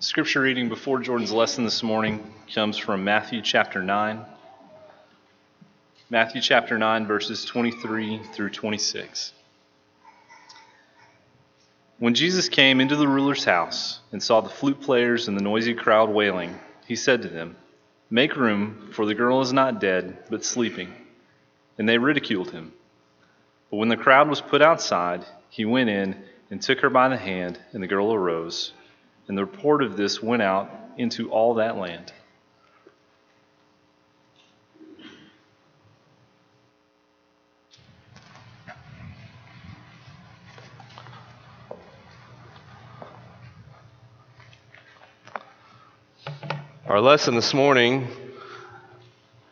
Scripture 0.00 0.42
reading 0.42 0.68
before 0.68 1.00
Jordan's 1.00 1.32
lesson 1.32 1.64
this 1.64 1.82
morning 1.82 2.24
comes 2.54 2.78
from 2.78 3.02
Matthew 3.02 3.42
chapter 3.42 3.82
9. 3.82 4.24
Matthew 6.08 6.40
chapter 6.40 6.78
9, 6.78 7.04
verses 7.08 7.44
23 7.44 8.20
through 8.32 8.50
26. 8.50 9.32
When 11.98 12.14
Jesus 12.14 12.48
came 12.48 12.80
into 12.80 12.94
the 12.94 13.08
ruler's 13.08 13.42
house 13.42 13.98
and 14.12 14.22
saw 14.22 14.40
the 14.40 14.48
flute 14.48 14.80
players 14.80 15.26
and 15.26 15.36
the 15.36 15.42
noisy 15.42 15.74
crowd 15.74 16.10
wailing, 16.10 16.56
he 16.86 16.94
said 16.94 17.22
to 17.22 17.28
them, 17.28 17.56
Make 18.08 18.36
room, 18.36 18.90
for 18.92 19.04
the 19.04 19.16
girl 19.16 19.40
is 19.40 19.52
not 19.52 19.80
dead, 19.80 20.16
but 20.30 20.44
sleeping. 20.44 20.92
And 21.76 21.88
they 21.88 21.98
ridiculed 21.98 22.52
him. 22.52 22.72
But 23.68 23.78
when 23.78 23.88
the 23.88 23.96
crowd 23.96 24.28
was 24.28 24.40
put 24.40 24.62
outside, 24.62 25.24
he 25.50 25.64
went 25.64 25.90
in 25.90 26.22
and 26.52 26.62
took 26.62 26.78
her 26.82 26.88
by 26.88 27.08
the 27.08 27.16
hand, 27.16 27.58
and 27.72 27.82
the 27.82 27.88
girl 27.88 28.14
arose. 28.14 28.74
And 29.28 29.36
the 29.36 29.44
report 29.44 29.82
of 29.82 29.96
this 29.96 30.22
went 30.22 30.42
out 30.42 30.70
into 30.96 31.30
all 31.30 31.54
that 31.54 31.76
land. 31.76 32.12
Our 46.86 47.02
lesson 47.02 47.34
this 47.34 47.52
morning 47.52 48.08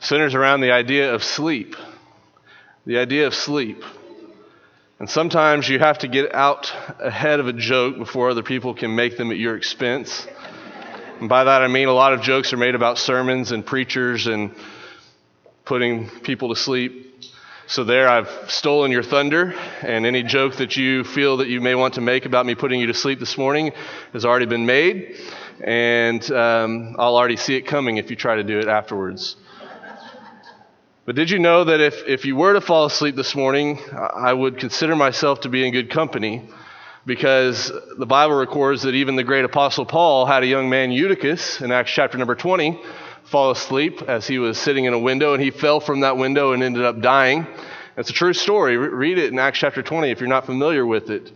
centers 0.00 0.34
around 0.34 0.62
the 0.62 0.72
idea 0.72 1.14
of 1.14 1.22
sleep. 1.22 1.76
The 2.86 2.96
idea 2.96 3.26
of 3.26 3.34
sleep. 3.34 3.84
And 4.98 5.10
sometimes 5.10 5.68
you 5.68 5.78
have 5.78 5.98
to 5.98 6.08
get 6.08 6.34
out 6.34 6.72
ahead 6.98 7.38
of 7.38 7.48
a 7.48 7.52
joke 7.52 7.98
before 7.98 8.30
other 8.30 8.42
people 8.42 8.72
can 8.72 8.96
make 8.96 9.18
them 9.18 9.30
at 9.30 9.36
your 9.36 9.54
expense. 9.54 10.26
And 11.20 11.28
by 11.28 11.44
that 11.44 11.60
I 11.60 11.68
mean 11.68 11.88
a 11.88 11.92
lot 11.92 12.14
of 12.14 12.22
jokes 12.22 12.54
are 12.54 12.56
made 12.56 12.74
about 12.74 12.96
sermons 12.96 13.52
and 13.52 13.64
preachers 13.64 14.26
and 14.26 14.54
putting 15.66 16.08
people 16.08 16.48
to 16.48 16.56
sleep. 16.56 17.02
So, 17.68 17.82
there 17.82 18.08
I've 18.08 18.30
stolen 18.46 18.92
your 18.92 19.02
thunder, 19.02 19.52
and 19.82 20.06
any 20.06 20.22
joke 20.22 20.54
that 20.58 20.76
you 20.76 21.02
feel 21.02 21.38
that 21.38 21.48
you 21.48 21.60
may 21.60 21.74
want 21.74 21.94
to 21.94 22.00
make 22.00 22.24
about 22.24 22.46
me 22.46 22.54
putting 22.54 22.78
you 22.78 22.86
to 22.86 22.94
sleep 22.94 23.18
this 23.18 23.36
morning 23.36 23.72
has 24.12 24.24
already 24.24 24.46
been 24.46 24.66
made, 24.66 25.16
and 25.64 26.30
um, 26.30 26.94
I'll 26.96 27.16
already 27.16 27.36
see 27.36 27.56
it 27.56 27.62
coming 27.62 27.96
if 27.96 28.08
you 28.08 28.14
try 28.14 28.36
to 28.36 28.44
do 28.44 28.60
it 28.60 28.68
afterwards. 28.68 29.34
But 31.06 31.14
did 31.14 31.30
you 31.30 31.38
know 31.38 31.62
that 31.62 31.80
if, 31.80 32.02
if 32.08 32.24
you 32.24 32.34
were 32.34 32.54
to 32.54 32.60
fall 32.60 32.84
asleep 32.84 33.14
this 33.14 33.36
morning, 33.36 33.78
I 33.92 34.32
would 34.32 34.58
consider 34.58 34.96
myself 34.96 35.42
to 35.42 35.48
be 35.48 35.64
in 35.64 35.72
good 35.72 35.88
company? 35.88 36.48
Because 37.06 37.70
the 37.96 38.06
Bible 38.06 38.34
records 38.34 38.82
that 38.82 38.96
even 38.96 39.14
the 39.14 39.22
great 39.22 39.44
apostle 39.44 39.86
Paul 39.86 40.26
had 40.26 40.42
a 40.42 40.48
young 40.48 40.68
man, 40.68 40.90
Eutychus, 40.90 41.60
in 41.60 41.70
Acts 41.70 41.92
chapter 41.92 42.18
number 42.18 42.34
20, 42.34 42.82
fall 43.22 43.52
asleep 43.52 44.02
as 44.02 44.26
he 44.26 44.40
was 44.40 44.58
sitting 44.58 44.84
in 44.84 44.94
a 44.94 44.98
window, 44.98 45.32
and 45.32 45.40
he 45.40 45.52
fell 45.52 45.78
from 45.78 46.00
that 46.00 46.16
window 46.16 46.52
and 46.52 46.64
ended 46.64 46.84
up 46.84 47.00
dying. 47.00 47.46
It's 47.96 48.10
a 48.10 48.12
true 48.12 48.32
story. 48.32 48.76
Read 48.76 49.18
it 49.18 49.32
in 49.32 49.38
Acts 49.38 49.60
chapter 49.60 49.84
20 49.84 50.10
if 50.10 50.18
you're 50.18 50.28
not 50.28 50.44
familiar 50.44 50.84
with 50.84 51.10
it. 51.10 51.30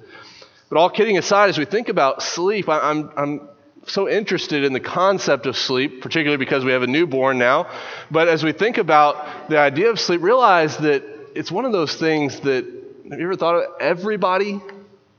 But 0.69 0.79
all 0.79 0.91
kidding 0.91 1.17
aside, 1.17 1.49
as 1.49 1.59
we 1.59 1.65
think 1.65 1.89
about 1.89 2.25
sleep, 2.25 2.69
I'm, 2.69 3.13
I'm 3.17 3.49
so 3.87 4.09
interested 4.09 4.65
in 4.65 4.73
the 4.73 4.81
concept 4.81 5.47
of 5.47 5.57
sleep, 5.57 6.03
particularly 6.03 6.37
because 6.37 6.65
we 6.65 6.73
have 6.73 6.83
a 6.83 6.87
newborn 6.87 7.39
now. 7.39 7.71
But 8.11 8.29
as 8.29 8.45
we 8.45 8.53
think 8.53 8.79
about 8.79 9.49
the 9.49 9.59
idea 9.59 9.91
of 9.91 9.99
sleep, 9.99 10.23
realize 10.23 10.77
that 10.79 11.03
it's 11.35 11.51
one 11.51 11.65
of 11.65 11.73
those 11.73 11.95
things 11.97 12.41
that, 12.41 12.65
have 13.11 13.19
you 13.19 13.27
ever 13.27 13.37
thought 13.37 13.57
of 13.57 13.63
it? 13.63 13.69
Everybody 13.81 14.61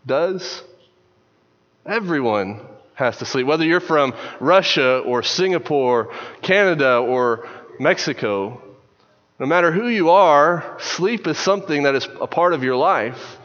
does. 0.06 0.64
Everyone 1.86 2.62
has 2.94 3.18
to 3.18 3.26
sleep. 3.26 3.48
Whether 3.48 3.66
you're 3.66 3.80
from 3.80 4.14
Russia 4.40 5.00
or 5.00 5.24
Singapore, 5.24 6.14
Canada 6.42 6.98
or 6.98 7.48
Mexico, 7.80 8.62
no 9.40 9.46
matter 9.48 9.72
who 9.72 9.88
you 9.88 10.12
are, 10.12 10.78
sleep 10.80 11.26
is 11.26 11.38
something 11.38 11.84
that 11.84 11.96
is 11.96 12.08
a 12.20 12.28
part 12.28 12.54
of 12.54 12.64
your 12.64 12.76
life. 12.76 13.38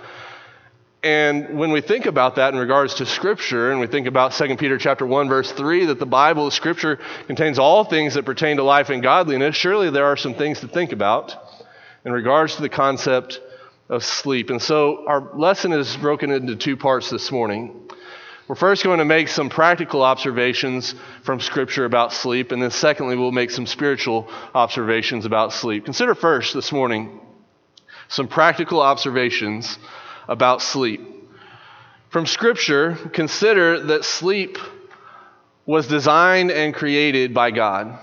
And 1.06 1.56
when 1.56 1.70
we 1.70 1.82
think 1.82 2.06
about 2.06 2.34
that 2.34 2.52
in 2.52 2.58
regards 2.58 2.94
to 2.94 3.06
Scripture, 3.06 3.70
and 3.70 3.78
we 3.78 3.86
think 3.86 4.08
about 4.08 4.32
2 4.32 4.56
Peter 4.56 4.76
chapter 4.76 5.06
1, 5.06 5.28
verse 5.28 5.52
3, 5.52 5.84
that 5.84 6.00
the 6.00 6.04
Bible, 6.04 6.50
Scripture, 6.50 6.98
contains 7.28 7.60
all 7.60 7.84
things 7.84 8.14
that 8.14 8.24
pertain 8.24 8.56
to 8.56 8.64
life 8.64 8.90
and 8.90 9.04
godliness, 9.04 9.54
surely 9.54 9.88
there 9.88 10.06
are 10.06 10.16
some 10.16 10.34
things 10.34 10.62
to 10.62 10.66
think 10.66 10.90
about 10.90 11.32
in 12.04 12.10
regards 12.10 12.56
to 12.56 12.62
the 12.62 12.68
concept 12.68 13.40
of 13.88 14.02
sleep. 14.02 14.50
And 14.50 14.60
so 14.60 15.06
our 15.06 15.30
lesson 15.36 15.72
is 15.72 15.96
broken 15.96 16.32
into 16.32 16.56
two 16.56 16.76
parts 16.76 17.08
this 17.08 17.30
morning. 17.30 17.88
We're 18.48 18.56
first 18.56 18.82
going 18.82 18.98
to 18.98 19.04
make 19.04 19.28
some 19.28 19.48
practical 19.48 20.02
observations 20.02 20.96
from 21.22 21.38
Scripture 21.38 21.84
about 21.84 22.14
sleep, 22.14 22.50
and 22.50 22.60
then 22.60 22.72
secondly, 22.72 23.14
we'll 23.14 23.30
make 23.30 23.52
some 23.52 23.66
spiritual 23.66 24.28
observations 24.56 25.24
about 25.24 25.52
sleep. 25.52 25.84
Consider 25.84 26.16
first 26.16 26.52
this 26.52 26.72
morning 26.72 27.20
some 28.08 28.26
practical 28.26 28.80
observations 28.80 29.78
about 30.28 30.62
sleep. 30.62 31.00
From 32.10 32.26
Scripture, 32.26 32.94
consider 33.12 33.80
that 33.80 34.04
sleep 34.04 34.58
was 35.66 35.88
designed 35.88 36.50
and 36.50 36.74
created 36.74 37.34
by 37.34 37.50
God. 37.50 37.98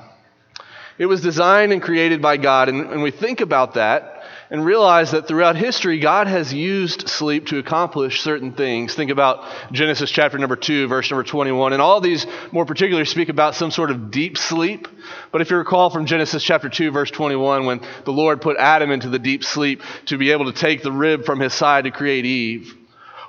It 0.98 1.06
was 1.06 1.22
designed 1.22 1.72
and 1.72 1.82
created 1.82 2.22
by 2.22 2.38
God, 2.38 2.70
and, 2.70 2.92
and 2.92 3.02
we 3.02 3.12
think 3.12 3.42
about 3.42 3.76
that 3.76 4.13
and 4.50 4.66
realize 4.66 5.12
that 5.12 5.28
throughout 5.28 5.56
history, 5.56 6.00
God 6.00 6.28
has 6.28 6.54
used 6.54 7.08
sleep 7.10 7.48
to 7.48 7.58
accomplish 7.58 8.22
certain 8.22 8.54
things. 8.54 8.94
Think 8.94 9.12
about 9.12 9.46
Genesis 9.72 10.12
chapter 10.12 10.38
number 10.38 10.56
2, 10.56 10.88
verse 10.88 11.10
number 11.10 11.24
21. 11.24 11.74
And 11.74 11.82
all 11.82 12.02
these 12.02 12.26
more 12.52 12.66
particularly 12.66 13.06
speak 13.06 13.30
about 13.30 13.56
some 13.56 13.72
sort 13.72 13.92
of 13.92 14.12
deep 14.12 14.38
sleep. 14.38 14.88
But 15.32 15.42
if 15.42 15.50
you 15.50 15.58
recall 15.58 15.90
from 15.90 16.06
Genesis 16.06 16.44
chapter 16.44 16.70
2, 16.70 16.92
verse 16.92 17.12
21, 17.12 17.66
when 17.66 17.82
the 18.06 18.12
Lord 18.12 18.42
put 18.42 18.58
Adam 18.58 18.92
into 18.92 19.10
the 19.10 19.20
deep 19.20 19.44
sleep 19.44 19.82
to 20.06 20.18
be 20.18 20.32
able 20.32 20.52
to 20.52 20.60
take 20.60 20.84
the 20.84 20.92
rib 20.92 21.26
from 21.26 21.40
his 21.40 21.54
side 21.54 21.86
to 21.86 21.92
create 21.92 22.26
Eve. 22.26 22.76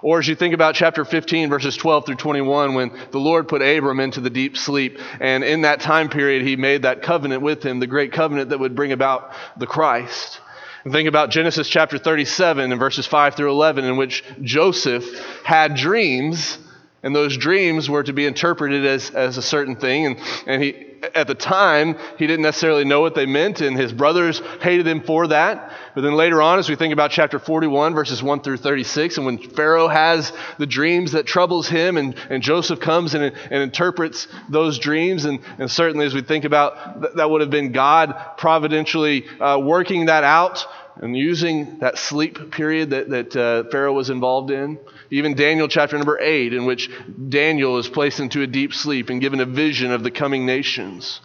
Or 0.04 0.19
as 0.19 0.28
you 0.28 0.34
think 0.34 0.53
about 0.53 0.74
chapter 0.74 1.03
15, 1.03 1.48
verses 1.48 1.78
12 1.78 2.04
through 2.04 2.16
21, 2.16 2.74
when 2.74 2.92
the 3.10 3.19
Lord 3.19 3.48
put 3.48 3.62
Abram 3.62 4.00
into 4.00 4.20
the 4.20 4.28
deep 4.28 4.58
sleep, 4.58 4.98
and 5.19 5.42
in 5.42 5.62
that 5.62 5.80
time 5.80 6.10
period, 6.10 6.47
he 6.47 6.56
made 6.56 6.82
that 6.82 7.00
covenant 7.00 7.41
with 7.41 7.62
him, 7.64 7.80
the 7.80 7.86
great 7.86 8.12
covenant 8.12 8.50
that 8.50 8.60
would 8.60 8.76
bring 8.76 8.92
about 8.92 9.32
the 9.56 9.66
Christ. 9.66 10.42
Think 10.91 11.09
about 11.09 11.31
Genesis 11.31 11.67
chapter 11.67 11.97
37 11.97 12.71
and 12.71 12.78
verses 12.78 13.06
5 13.06 13.37
through 13.37 13.50
11, 13.50 13.87
in 13.87 13.97
which 13.97 14.22
Joseph 14.43 15.05
had 15.43 15.77
dreams, 15.77 16.59
and 17.04 17.15
those 17.15 17.37
dreams 17.37 17.88
were 17.88 18.03
to 18.03 18.12
be 18.12 18.25
interpreted 18.25 18.84
as, 18.87 19.10
as 19.10 19.37
a 19.37 19.42
certain 19.42 19.76
thing. 19.76 20.06
And, 20.06 20.19
and 20.47 20.62
he, 20.62 20.87
at 21.15 21.26
the 21.26 21.34
time, 21.34 21.97
he 22.16 22.26
didn't 22.26 22.42
necessarily 22.42 22.87
know 22.87 23.03
what 23.03 23.15
they 23.15 23.26
meant, 23.26 23.60
and 23.60 23.76
his 23.76 23.92
brothers 23.92 24.41
hated 24.62 24.87
him 24.87 25.03
for 25.03 25.26
that. 25.26 25.72
But 25.94 26.00
then 26.00 26.15
later 26.15 26.41
on, 26.41 26.59
as 26.59 26.69
we 26.69 26.76
think 26.76 26.94
about 26.94 27.10
chapter 27.10 27.38
41, 27.38 27.94
verses 27.94 28.22
1 28.22 28.41
through 28.41 28.56
36, 28.56 29.19
and 29.19 29.26
when 29.26 29.37
Pharaoh 29.37 29.87
has 29.87 30.32
the 30.59 30.66
dreams 30.66 31.12
that 31.12 31.26
troubles 31.26 31.69
him, 31.69 31.98
and, 31.98 32.15
and 32.31 32.42
Joseph 32.42 32.81
comes 32.81 33.15
and, 33.15 33.25
and 33.25 33.62
interprets 33.62 34.26
those 34.48 34.78
dreams, 34.78 35.26
and, 35.26 35.41
and 35.59 35.71
certainly 35.71 36.06
as 36.06 36.15
we 36.15 36.22
think 36.22 36.47
about 36.47 37.03
th- 37.03 37.15
that 37.16 37.28
would 37.28 37.42
have 37.42 37.50
been 37.50 37.72
God 37.72 38.15
providentially 38.38 39.26
uh, 39.41 39.59
working 39.59 40.06
that 40.06 40.25
out 40.25 40.66
and 40.97 41.16
using 41.16 41.78
that 41.81 41.99
sleep 41.99 42.53
period 42.53 42.91
that, 42.91 43.10
that 43.10 43.37
uh, 43.37 43.65
Pharaoh 43.71 43.93
was 43.93 44.10
involved 44.10 44.50
in. 44.50 44.78
Even 45.10 45.34
Daniel 45.34 45.69
chapter 45.69 45.97
number 45.97 46.19
8, 46.21 46.53
in 46.53 46.66
which 46.66 46.91
Daniel 47.28 47.78
is 47.78 47.88
placed 47.88 48.21
into 48.21 48.43
a 48.43 48.47
deep 48.47 48.72
sleep 48.72 49.10
and 49.10 49.21
given 49.21 49.41
a 49.41 49.47
vision 49.47 49.91
of 49.91 50.03
the 50.03 50.10
coming 50.10 50.47
nations. 50.47 51.21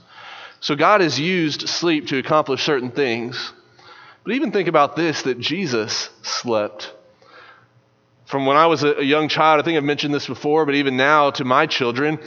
So 0.59 0.75
God 0.75 1.02
has 1.02 1.19
used 1.19 1.69
sleep 1.69 2.08
to 2.08 2.18
accomplish 2.18 2.63
certain 2.63 2.91
things. 2.91 3.53
But 4.24 4.34
even 4.34 4.52
think 4.52 4.68
about 4.68 4.96
this 4.96 5.22
that 5.24 5.40
Jesus 5.40 6.09
slept. 6.22 6.94
From 8.25 8.46
when 8.46 8.58
I 8.58 8.68
was 8.68 8.84
a 8.84 9.03
young 9.03 9.28
child, 9.28 9.59
I 9.59 9.63
think 9.63 9.78
I've 9.78 9.84
mentioned 9.84 10.13
this 10.13 10.28
before, 10.28 10.66
but 10.66 10.75
even 10.75 10.97
now 10.97 11.31
to 11.31 11.44
my 11.44 11.66
children, 11.66 12.19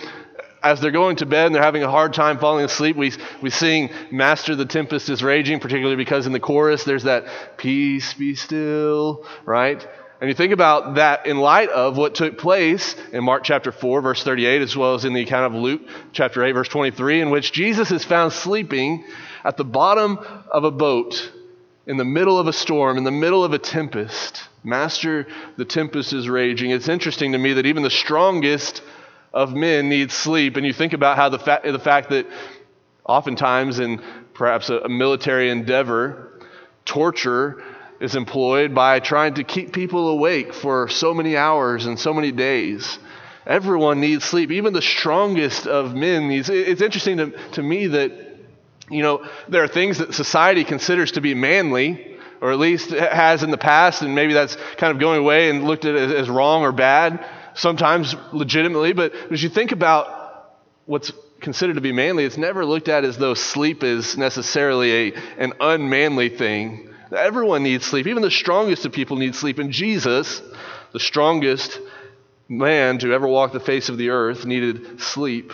as 0.63 0.81
they're 0.81 0.91
going 0.91 1.17
to 1.17 1.27
bed 1.27 1.47
and 1.47 1.55
they're 1.55 1.63
having 1.63 1.83
a 1.83 1.91
hard 1.91 2.15
time 2.15 2.39
falling 2.39 2.65
asleep, 2.65 2.97
we, 2.97 3.13
we 3.41 3.51
sing 3.51 3.91
Master 4.11 4.55
the 4.55 4.67
Tempest 4.67 5.09
is 5.09 5.23
Raging, 5.23 5.61
particularly 5.61 5.97
because 5.97 6.27
in 6.27 6.33
the 6.33 6.41
chorus 6.41 6.85
there's 6.85 7.05
that 7.05 7.57
peace 7.57 8.15
be 8.15 8.35
still, 8.35 9.27
right? 9.45 9.87
And 10.21 10.29
you 10.29 10.37
think 10.37 10.53
about 10.53 10.95
that 10.95 11.27
in 11.27 11.39
light 11.39 11.69
of 11.71 11.97
what 11.97 12.15
took 12.15 12.39
place 12.39 12.95
in 13.13 13.25
Mark 13.25 13.43
chapter 13.43 13.73
4, 13.73 14.03
verse 14.03 14.23
38, 14.23 14.63
as 14.63 14.77
well 14.77 14.95
as 14.95 15.05
in 15.05 15.15
the 15.15 15.23
account 15.23 15.53
of 15.53 15.61
Luke 15.61 15.83
chapter 16.13 16.45
8, 16.45 16.53
verse 16.53 16.69
23, 16.69 17.23
in 17.23 17.31
which 17.31 17.51
Jesus 17.51 17.91
is 17.91 18.05
found 18.05 18.33
sleeping 18.33 19.05
at 19.45 19.57
the 19.57 19.65
bottom 19.65 20.19
of 20.49 20.63
a 20.63 20.71
boat 20.71 21.33
in 21.89 21.97
the 21.97 22.05
middle 22.05 22.39
of 22.39 22.47
a 22.47 22.53
storm, 22.53 22.99
in 22.99 23.03
the 23.03 23.11
middle 23.11 23.43
of 23.43 23.53
a 23.53 23.59
tempest. 23.59 24.45
Master, 24.63 25.27
the 25.57 25.65
tempest 25.65 26.13
is 26.13 26.29
raging. 26.29 26.71
It's 26.71 26.89
interesting 26.89 27.33
to 27.33 27.39
me 27.39 27.55
that 27.55 27.67
even 27.67 27.83
the 27.83 27.91
strongest 27.91 28.81
of 29.33 29.55
men 29.55 29.89
need 29.89 30.11
sleep. 30.11 30.57
And 30.57 30.67
you 30.67 30.73
think 30.73 30.93
about 30.93 31.17
how 31.17 31.29
the, 31.29 31.39
fa- 31.39 31.61
the 31.65 31.79
fact 31.79 32.11
that 32.11 32.27
oftentimes 33.05 33.79
in 33.79 34.03
perhaps 34.35 34.71
a, 34.71 34.79
a 34.81 34.89
military 34.89 35.51
endeavor, 35.51 36.41
torture 36.85 37.63
is 38.01 38.17
employed 38.17 38.75
by 38.75 38.99
trying 39.01 39.35
to 39.35 39.45
keep 39.45 39.73
people 39.73 40.09
awake 40.09 40.53
for 40.53 40.89
so 40.89 41.15
many 41.15 41.37
hours 41.37 41.87
and 41.87 41.99
so 41.99 42.13
many 42.13 42.33
days. 42.33 42.99
Everyone 43.47 44.01
needs 44.01 44.25
sleep. 44.25 44.51
Even 44.51 44.73
the 44.73 44.83
strongest 44.83 45.67
of 45.67 45.95
men 45.95 46.29
needs. 46.29 46.49
It's 46.49 46.83
interesting 46.83 47.17
to, 47.19 47.51
to 47.53 47.63
me 47.63 47.89
that, 47.89 48.13
you 48.91 49.03
know, 49.03 49.27
there 49.49 49.63
are 49.63 49.69
things 49.69 49.99
that 49.99 50.15
society 50.15 50.65
considers 50.65 51.13
to 51.13 51.21
be 51.21 51.35
manly, 51.35 52.19
or 52.41 52.53
at 52.53 52.59
least 52.59 52.91
has 52.91 53.43
in 53.43 53.51
the 53.51 53.59
past, 53.59 54.03
and 54.03 54.15
maybe 54.15 54.33
that's 54.33 54.57
kind 54.77 54.93
of 54.93 54.99
going 54.99 55.19
away 55.21 55.51
and 55.51 55.65
looked 55.65 55.85
at 55.85 55.95
as 55.95 56.29
wrong 56.29 56.63
or 56.63 56.73
bad, 56.73 57.25
sometimes 57.55 58.15
legitimately. 58.33 58.93
But 58.93 59.15
as 59.31 59.43
you 59.43 59.49
think 59.49 59.73
about 59.73 60.57
what's 60.87 61.13
considered 61.41 61.75
to 61.75 61.81
be 61.81 61.93
manly, 61.93 62.25
it's 62.25 62.39
never 62.39 62.65
looked 62.65 62.89
at 62.89 63.05
as 63.05 63.19
though 63.19 63.35
sleep 63.35 63.83
is 63.83 64.17
necessarily 64.17 64.93
a, 64.93 65.15
an 65.39 65.53
unmanly 65.61 66.31
thing. 66.31 66.89
Everyone 67.17 67.63
needs 67.63 67.85
sleep. 67.85 68.07
Even 68.07 68.23
the 68.23 68.31
strongest 68.31 68.87
of 68.87 68.93
people 68.93 69.17
need 69.17 69.35
sleep. 69.35 69.59
And 69.59 69.71
Jesus, 69.71 70.41
the 70.93 71.01
strongest 71.01 71.79
man 72.49 72.99
to 72.99 73.13
ever 73.13 73.27
walk 73.27 73.53
the 73.53 73.61
face 73.61 73.89
of 73.89 73.99
the 73.99 74.11
earth, 74.11 74.47
needed 74.47 75.01
sleep. 75.01 75.53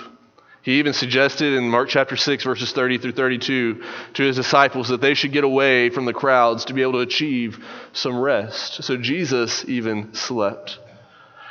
He 0.62 0.79
even 0.81 0.93
suggested 0.93 1.55
in 1.55 1.71
Mark 1.71 1.89
chapter 1.89 2.17
6, 2.17 2.45
verses 2.45 2.73
30 2.73 2.99
through 2.99 3.12
32, 3.12 3.83
to 4.15 4.23
his 4.23 4.37
disciples 4.37 4.89
that 4.89 5.00
they 5.00 5.15
should 5.15 5.33
get 5.33 5.45
away 5.45 5.89
from 5.89 6.05
the 6.05 6.12
crowds 6.12 6.67
to 6.67 6.75
be 6.75 6.83
able 6.83 6.93
to 6.93 6.99
achieve 6.99 7.65
some 7.93 8.19
rest. 8.19 8.83
So 8.85 8.97
Jesus 8.97 9.65
even 9.67 10.12
slept. 10.15 10.79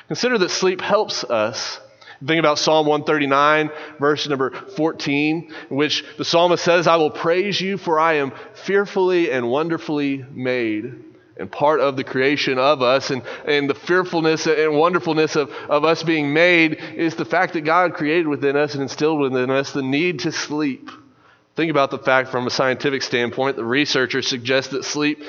Consider 0.07 0.37
that 0.37 0.49
sleep 0.49 0.81
helps 0.81 1.23
us 1.23 1.79
Think 2.25 2.39
about 2.39 2.57
Psalm 2.57 2.87
139, 2.87 3.69
verse 3.99 4.27
number 4.27 4.49
14, 4.49 5.53
in 5.69 5.75
which 5.75 6.03
the 6.17 6.25
psalmist 6.25 6.63
says, 6.63 6.87
I 6.87 6.95
will 6.95 7.11
praise 7.11 7.61
you, 7.61 7.77
for 7.77 7.99
I 7.99 8.13
am 8.13 8.31
fearfully 8.65 9.31
and 9.31 9.47
wonderfully 9.47 10.25
made. 10.31 11.03
And 11.39 11.51
part 11.51 11.79
of 11.79 11.95
the 11.95 12.03
creation 12.03 12.57
of 12.57 12.81
us 12.81 13.11
and, 13.11 13.21
and 13.45 13.69
the 13.69 13.75
fearfulness 13.75 14.47
and 14.47 14.75
wonderfulness 14.75 15.35
of, 15.35 15.51
of 15.69 15.85
us 15.85 16.01
being 16.01 16.33
made 16.33 16.81
is 16.95 17.13
the 17.13 17.25
fact 17.25 17.53
that 17.53 17.61
God 17.61 17.93
created 17.93 18.27
within 18.27 18.55
us 18.55 18.73
and 18.73 18.81
instilled 18.81 19.19
within 19.19 19.51
us 19.51 19.71
the 19.71 19.83
need 19.83 20.21
to 20.21 20.31
sleep. 20.31 20.89
Think 21.55 21.69
about 21.69 21.91
the 21.91 21.99
fact 21.99 22.29
from 22.29 22.47
a 22.47 22.51
scientific 22.51 23.03
standpoint, 23.03 23.55
the 23.55 23.63
researchers 23.63 24.27
suggest 24.27 24.71
that 24.71 24.85
sleep, 24.85 25.23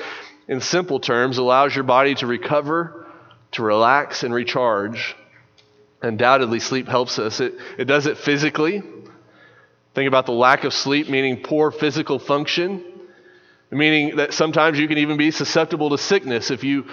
in 0.47 0.61
simple 0.61 0.99
terms, 0.99 1.37
allows 1.37 1.75
your 1.75 1.83
body 1.83 2.15
to 2.15 2.25
recover, 2.25 2.98
to 3.51 3.63
relax, 3.63 4.23
and 4.23 4.33
recharge. 4.33 5.15
Undoubtedly, 6.01 6.59
sleep 6.59 6.87
helps 6.87 7.19
us. 7.19 7.39
It, 7.39 7.55
it 7.77 7.85
does 7.85 8.05
it 8.05 8.17
physically. 8.17 8.83
Think 9.95 10.07
about 10.07 10.25
the 10.25 10.31
lack 10.31 10.63
of 10.63 10.73
sleep, 10.73 11.09
meaning 11.09 11.41
poor 11.43 11.71
physical 11.71 12.19
function, 12.19 12.83
meaning 13.71 14.17
that 14.17 14.33
sometimes 14.33 14.79
you 14.79 14.87
can 14.87 14.99
even 14.99 15.17
be 15.17 15.31
susceptible 15.31 15.89
to 15.89 15.97
sickness 15.97 16.51
if 16.51 16.63
you 16.63 16.85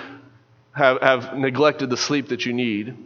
have, 0.73 1.01
have 1.01 1.37
neglected 1.37 1.91
the 1.91 1.97
sleep 1.97 2.29
that 2.29 2.47
you 2.47 2.53
need. 2.53 2.97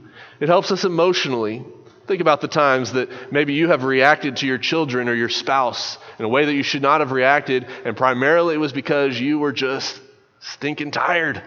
It 0.40 0.48
helps 0.48 0.70
us 0.72 0.84
emotionally. 0.84 1.64
Think 2.06 2.20
about 2.20 2.40
the 2.40 2.48
times 2.48 2.92
that 2.94 3.32
maybe 3.32 3.52
you 3.52 3.68
have 3.68 3.84
reacted 3.84 4.38
to 4.38 4.46
your 4.46 4.58
children 4.58 5.08
or 5.08 5.14
your 5.14 5.28
spouse 5.28 5.98
in 6.18 6.24
a 6.24 6.28
way 6.28 6.44
that 6.44 6.54
you 6.54 6.62
should 6.62 6.82
not 6.82 7.00
have 7.00 7.12
reacted, 7.12 7.66
and 7.84 7.96
primarily 7.96 8.54
it 8.54 8.58
was 8.58 8.72
because 8.72 9.20
you 9.20 9.38
were 9.38 9.52
just 9.52 10.00
stinking 10.40 10.90
tired. 10.90 11.42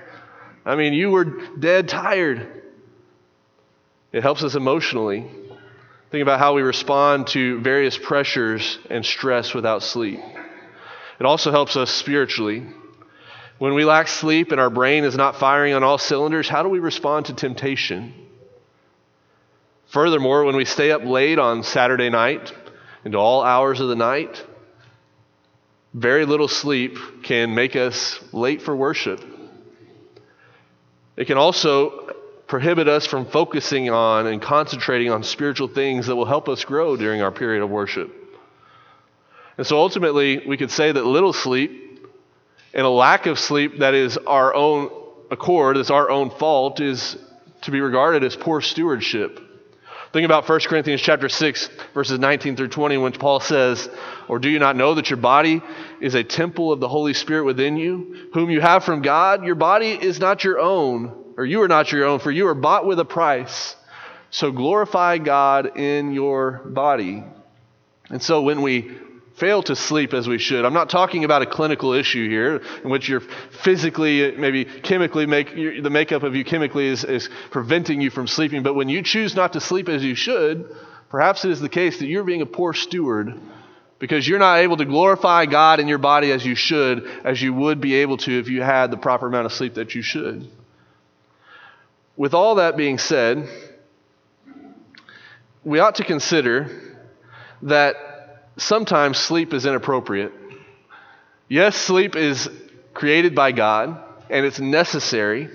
I 0.66 0.76
mean, 0.76 0.94
you 0.94 1.12
were 1.12 1.26
dead 1.60 1.90
tired. 1.90 2.64
It 4.12 4.24
helps 4.24 4.44
us 4.44 4.56
emotionally. 4.56 5.30
Think 6.12 6.22
about 6.22 6.40
how 6.40 6.54
we 6.54 6.62
respond 6.62 7.28
to 7.28 7.60
various 7.62 7.98
pressures 7.98 8.78
and 8.90 9.06
stress 9.06 9.54
without 9.54 9.82
sleep. 9.82 10.20
It 11.20 11.26
also 11.26 11.52
helps 11.52 11.76
us 11.76 11.90
spiritually. 11.90 12.66
When 13.58 13.74
we 13.74 13.86
lack 13.86 14.08
sleep 14.08 14.52
and 14.52 14.62
our 14.62 14.70
brain 14.70 15.04
is 15.04 15.16
not 15.16 15.38
firing 15.38 15.74
on 15.74 15.84
all 15.84 15.98
cylinders, 15.98 16.48
how 16.48 16.64
do 16.64 16.70
we 16.70 16.80
respond 16.80 17.26
to 17.28 17.34
temptation? 17.34 18.14
Furthermore, 19.88 20.44
when 20.44 20.56
we 20.56 20.66
stay 20.66 20.92
up 20.92 21.04
late 21.04 21.40
on 21.40 21.64
Saturday 21.64 22.10
night 22.10 22.52
into 23.06 23.18
all 23.18 23.44
hours 23.44 23.80
of 23.80 23.90
the 23.90 23.96
night, 23.96 24.44
very 25.94 26.26
little 26.26 26.48
sleep 26.48 26.98
can 27.24 27.54
make 27.54 27.76
us 27.76 28.20
late 28.32 28.62
for 28.62 28.76
worship. 28.76 29.33
It 31.16 31.26
can 31.26 31.38
also 31.38 32.16
prohibit 32.48 32.88
us 32.88 33.06
from 33.06 33.26
focusing 33.26 33.90
on 33.90 34.28
and 34.28 34.42
concentrating 34.42 35.12
on 35.12 35.24
spiritual 35.24 35.68
things 35.68 36.08
that 36.08 36.16
will 36.16 36.26
help 36.26 36.50
us 36.50 36.66
grow 36.66 36.98
during 36.98 37.22
our 37.22 37.32
period 37.32 37.64
of 37.64 37.70
worship. 37.70 38.12
And 39.58 39.66
so 39.66 39.78
ultimately, 39.78 40.46
we 40.48 40.58
could 40.58 40.72
say 40.72 40.92
that 40.92 41.06
little 41.06 41.34
sleep 41.34 42.10
and 42.74 42.86
a 42.86 42.90
lack 42.90 43.28
of 43.28 43.38
sleep 43.38 43.80
that 43.80 43.94
is 43.94 44.18
our 44.18 44.54
own 44.54 44.90
accord, 45.30 45.78
is 45.78 45.92
our 45.92 46.10
own 46.10 46.32
fault, 46.32 46.80
is 46.80 47.18
to 47.62 47.72
be 47.72 47.82
regarded 47.82 48.24
as 48.24 48.36
poor 48.36 48.62
stewardship. 48.62 49.40
Think 50.14 50.26
about 50.26 50.48
1 50.48 50.60
Corinthians 50.68 51.02
chapter 51.02 51.28
6, 51.28 51.70
verses 51.96 52.20
19 52.20 52.56
through 52.56 52.68
20, 52.68 52.98
when 52.98 53.14
Paul 53.14 53.40
says, 53.40 53.90
Or 54.28 54.38
do 54.38 54.48
you 54.48 54.60
not 54.60 54.76
know 54.76 54.94
that 54.94 55.10
your 55.10 55.18
body 55.18 55.62
is 56.00 56.14
a 56.14 56.24
temple 56.24 56.72
of 56.72 56.80
the 56.80 56.88
Holy 56.88 57.16
Spirit 57.16 57.46
within 57.46 57.78
you, 57.78 58.30
whom 58.32 58.52
you 58.52 58.62
have 58.62 58.84
from 58.84 59.02
God? 59.02 59.44
Your 59.44 59.56
body 59.56 59.90
is 59.90 60.20
not 60.20 60.44
your 60.44 60.60
own 60.60 61.24
or 61.36 61.46
you 61.46 61.64
are 61.64 61.68
not 61.68 61.92
your 61.92 62.06
own, 62.06 62.20
for 62.20 62.32
you 62.32 62.48
are 62.48 62.54
bought 62.54 62.86
with 62.86 63.00
a 63.00 63.06
price. 63.06 63.76
So 64.30 64.52
glorify 64.52 65.18
God 65.18 65.78
in 65.78 66.12
your 66.12 66.62
body. 66.66 67.24
And 68.10 68.22
so 68.22 68.44
when 68.44 68.62
we 68.62 68.92
fail 69.36 69.64
to 69.64 69.76
sleep 69.76 70.14
as 70.14 70.28
we 70.28 70.38
should, 70.38 70.66
I'm 70.66 70.74
not 70.74 70.90
talking 70.90 71.24
about 71.24 71.42
a 71.42 71.46
clinical 71.46 71.94
issue 71.94 72.30
here 72.30 72.62
in 72.84 72.90
which 72.90 73.10
you're 73.10 73.22
physically, 73.64 74.36
maybe 74.36 74.66
chemically, 74.66 75.26
make, 75.26 75.54
the 75.54 75.90
makeup 75.90 76.24
of 76.24 76.36
you 76.36 76.46
chemically 76.46 76.88
is, 76.88 77.04
is 77.04 77.30
preventing 77.50 78.00
you 78.02 78.10
from 78.10 78.28
sleeping, 78.28 78.64
but 78.64 78.76
when 78.76 78.90
you 78.90 79.02
choose 79.02 79.36
not 79.36 79.54
to 79.54 79.60
sleep 79.60 79.90
as 79.90 80.04
you 80.04 80.16
should, 80.16 80.76
perhaps 81.10 81.46
it 81.46 81.52
is 81.52 81.60
the 81.60 81.70
case 81.70 82.00
that 82.00 82.06
you're 82.06 82.24
being 82.24 82.42
a 82.42 82.46
poor 82.46 82.74
steward 82.74 83.40
because 84.00 84.28
you're 84.28 84.40
not 84.40 84.60
able 84.60 84.78
to 84.78 84.86
glorify 84.86 85.46
God 85.46 85.80
in 85.80 85.88
your 85.88 85.98
body 85.98 86.32
as 86.32 86.46
you 86.46 86.56
should, 86.56 87.08
as 87.24 87.42
you 87.42 87.54
would 87.54 87.80
be 87.80 87.96
able 87.96 88.18
to 88.18 88.40
if 88.40 88.50
you 88.50 88.62
had 88.62 88.92
the 88.92 88.98
proper 88.98 89.28
amount 89.28 89.46
of 89.46 89.54
sleep 89.54 89.76
that 89.76 89.96
you 89.96 90.02
should. 90.02 90.48
With 92.18 92.34
all 92.34 92.56
that 92.56 92.78
being 92.78 92.98
said, 92.98 93.48
we 95.64 95.80
ought 95.80 95.96
to 95.96 96.04
consider 96.04 96.70
that 97.62 97.96
sometimes 98.58 99.18
sleep 99.18 99.54
is 99.54 99.66
inappropriate. 99.66 100.32
Yes, 101.48 101.76
sleep 101.76 102.16
is 102.16 102.50
created 102.94 103.36
by 103.36 103.52
God 103.52 104.02
and 104.30 104.46
it's 104.46 104.60
necessary. 104.60 105.50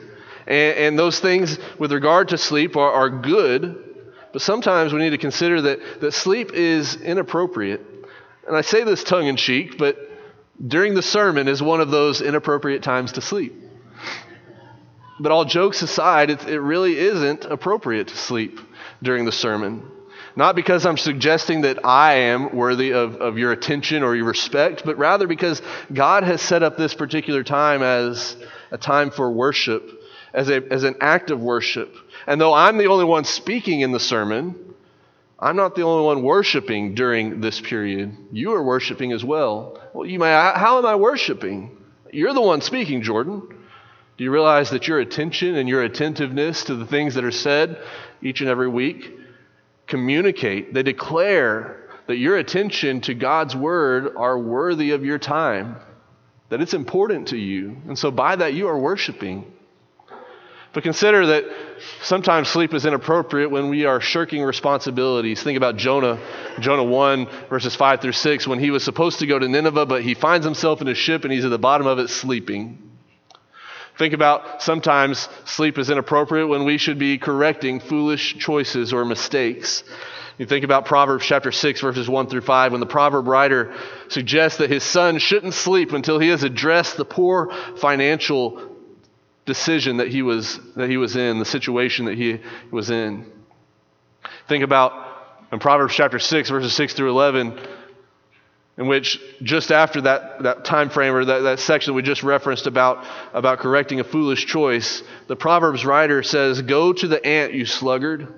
And, 0.47 0.79
and 0.79 0.99
those 0.99 1.21
things 1.21 1.59
with 1.79 1.93
regard 1.93 2.29
to 2.29 2.39
sleep 2.39 2.77
are, 2.77 2.91
are 2.91 3.11
good, 3.11 3.85
but 4.33 4.43
sometimes 4.43 4.93
we 4.93 5.01
need 5.01 5.11
to 5.11 5.19
consider 5.19 5.63
that, 5.63 6.01
that 6.01 6.13
sleep 6.13 6.53
is 6.53 6.97
inappropriate. 6.97 7.81
And 8.47 8.57
I 8.57 8.63
say 8.63 8.85
this 8.85 9.05
tongue 9.05 9.27
in 9.27 9.37
cheek, 9.37 9.79
but 9.79 9.97
during 10.65 10.95
the 10.95 11.03
sermon 11.03 11.49
is 11.49 11.63
one 11.63 11.81
of 11.81 11.91
those 11.91 12.21
inappropriate 12.21 12.83
times 12.83 13.13
to 13.13 13.21
sleep. 13.21 13.55
But 15.21 15.33
all 15.33 15.45
jokes 15.45 15.83
aside, 15.83 16.31
it, 16.31 16.47
it 16.47 16.61
really 16.61 16.97
isn't 16.97 17.45
appropriate 17.45 18.09
to 18.09 18.17
sleep 18.17 18.61
during 19.03 19.25
the 19.25 19.33
sermon. 19.33 19.83
Not 20.39 20.55
because 20.55 20.87
I'm 20.87 20.99
suggesting 20.99 21.63
that 21.63 21.85
I 21.85 22.15
am 22.15 22.55
worthy 22.55 22.93
of, 22.93 23.17
of 23.17 23.39
your 23.39 23.51
attention 23.51 24.05
or 24.05 24.15
your 24.15 24.27
respect, 24.27 24.85
but 24.85 24.97
rather 24.97 25.27
because 25.27 25.61
God 25.93 26.23
has 26.23 26.41
set 26.41 26.63
up 26.63 26.77
this 26.77 26.95
particular 26.95 27.43
time 27.43 27.83
as 27.83 28.37
a 28.71 28.79
time 28.79 29.11
for 29.11 29.33
worship, 29.33 30.01
as, 30.33 30.49
a, 30.49 30.63
as 30.73 30.85
an 30.85 30.95
act 31.01 31.33
of 31.33 31.41
worship. 31.41 31.93
And 32.25 32.41
though 32.41 32.55
I'm 32.55 32.79
the 32.79 32.87
only 32.87 33.05
one 33.05 33.25
speaking 33.25 33.81
in 33.81 33.91
the 33.91 33.99
sermon, 33.99 34.55
I'm 35.41 35.57
not 35.57 35.75
the 35.75 35.83
only 35.83 36.05
one 36.05 36.23
worshiping 36.23 36.95
during 36.95 37.41
this 37.41 37.61
period. 37.61 38.17
You 38.31 38.53
are 38.53 38.63
worshiping 38.63 39.11
as 39.11 39.25
well. 39.25 39.83
Well, 39.93 40.07
you 40.07 40.21
may, 40.21 40.31
how 40.31 40.79
am 40.79 40.87
I 40.87 40.95
worshiping? 40.95 41.77
You're 42.13 42.33
the 42.33 42.41
one 42.41 42.61
speaking, 42.61 43.03
Jordan. 43.03 43.43
Do 44.17 44.23
you 44.23 44.31
realize 44.31 44.71
that 44.71 44.87
your 44.87 45.01
attention 45.01 45.57
and 45.57 45.69
your 45.69 45.83
attentiveness 45.83 46.63
to 46.67 46.77
the 46.77 46.87
things 46.87 47.17
that 47.17 47.25
are 47.25 47.33
said 47.33 47.83
each 48.23 48.41
and 48.41 48.49
every 48.49 48.69
week 48.69 49.18
communicate, 49.89 50.73
they 50.73 50.83
declare 50.83 51.89
that 52.07 52.17
your 52.17 52.37
attention 52.37 53.01
to 53.03 53.15
God's 53.15 53.57
word 53.57 54.15
are 54.17 54.39
worthy 54.39 54.93
of 54.93 55.05
your 55.05 55.19
time, 55.19 55.77
that 56.51 56.61
it's 56.61 56.75
important 56.75 57.29
to 57.29 57.37
you. 57.37 57.77
And 57.87 57.99
so 57.99 58.11
by 58.11 58.37
that, 58.37 58.55
you 58.55 58.69
are 58.69 58.79
worshiping. 58.79 59.53
But 60.73 60.83
consider 60.83 61.27
that 61.27 61.45
sometimes 62.03 62.49
sleep 62.49 62.75
is 62.75 62.85
inappropriate 62.85 63.51
when 63.51 63.69
we 63.71 63.87
are 63.87 64.01
shirking 64.01 64.43
responsibilities. 64.43 65.43
Think 65.43 65.57
about 65.57 65.77
Jonah, 65.77 66.21
Jonah 66.61 66.85
1, 66.85 67.27
verses 67.49 67.75
5 67.75 68.01
through 68.01 68.13
6, 68.13 68.47
when 68.47 68.59
he 68.59 68.71
was 68.71 68.85
supposed 68.85 69.19
to 69.21 69.27
go 69.27 69.39
to 69.39 69.49
Nineveh, 69.49 69.87
but 69.87 70.03
he 70.03 70.15
finds 70.15 70.45
himself 70.45 70.81
in 70.81 70.89
a 70.89 70.95
ship 70.95 71.25
and 71.25 71.33
he's 71.33 71.45
at 71.45 71.51
the 71.51 71.59
bottom 71.59 71.87
of 71.87 71.99
it 71.99 72.09
sleeping. 72.09 72.88
Think 73.99 74.15
about 74.15 74.63
sometimes 74.63 75.29
sleep 75.45 75.77
is 75.77 75.91
inappropriate 75.91 76.49
when 76.49 76.65
we 76.65 76.79
should 76.79 77.01
be 77.01 77.19
correcting 77.19 77.81
foolish 77.81 78.39
choices 78.39 78.93
or 78.93 79.05
mistakes. 79.05 79.83
You 80.39 80.47
think 80.47 80.65
about 80.65 80.85
Proverbs 80.85 81.27
chapter 81.27 81.51
6, 81.51 81.81
verses 81.81 82.09
1 82.09 82.29
through 82.29 82.43
5, 82.43 82.71
when 82.71 82.81
the 82.81 82.87
proverb 82.87 83.27
writer 83.27 83.75
suggests 84.09 84.59
that 84.59 84.71
his 84.71 84.85
son 84.85 85.19
shouldn't 85.19 85.55
sleep 85.55 85.93
until 85.93 86.21
he 86.21 86.29
has 86.29 86.45
addressed 86.45 86.97
the 86.97 87.05
poor 87.05 87.53
financial 87.79 88.77
decision 89.47 89.97
that 89.97 90.07
he 90.07 90.23
was, 90.23 90.61
that 90.77 90.89
he 90.89 90.97
was 90.97 91.17
in, 91.17 91.41
the 91.41 91.45
situation 91.45 92.05
that 92.05 92.17
he 92.17 92.39
was 92.71 92.91
in. 92.91 93.27
Think 94.47 94.63
about 94.63 94.93
in 95.51 95.59
Proverbs 95.59 95.95
chapter 95.95 96.21
6, 96.21 96.51
verses 96.51 96.73
6 96.73 96.95
through 96.95 97.11
11, 97.11 97.59
in 98.79 98.87
which 98.87 99.21
just 99.43 99.73
after 99.73 100.03
that, 100.03 100.45
that 100.45 100.65
time 100.65 100.89
frame 100.89 101.13
or 101.13 101.25
that, 101.25 101.41
that 101.41 101.59
section 101.59 101.95
we 101.95 102.03
just 102.03 102.23
referenced 102.23 102.69
about, 102.69 103.05
about 103.35 103.59
correcting 103.59 103.99
a 103.99 104.05
foolish 104.05 104.47
choice, 104.47 105.03
the 105.27 105.35
Proverbs 105.35 105.85
writer 105.85 106.23
says, 106.23 106.63
Go 106.63 106.93
to 106.93 107.09
the 107.09 107.25
ant, 107.27 107.53
you 107.53 107.67
sluggard, 107.67 108.29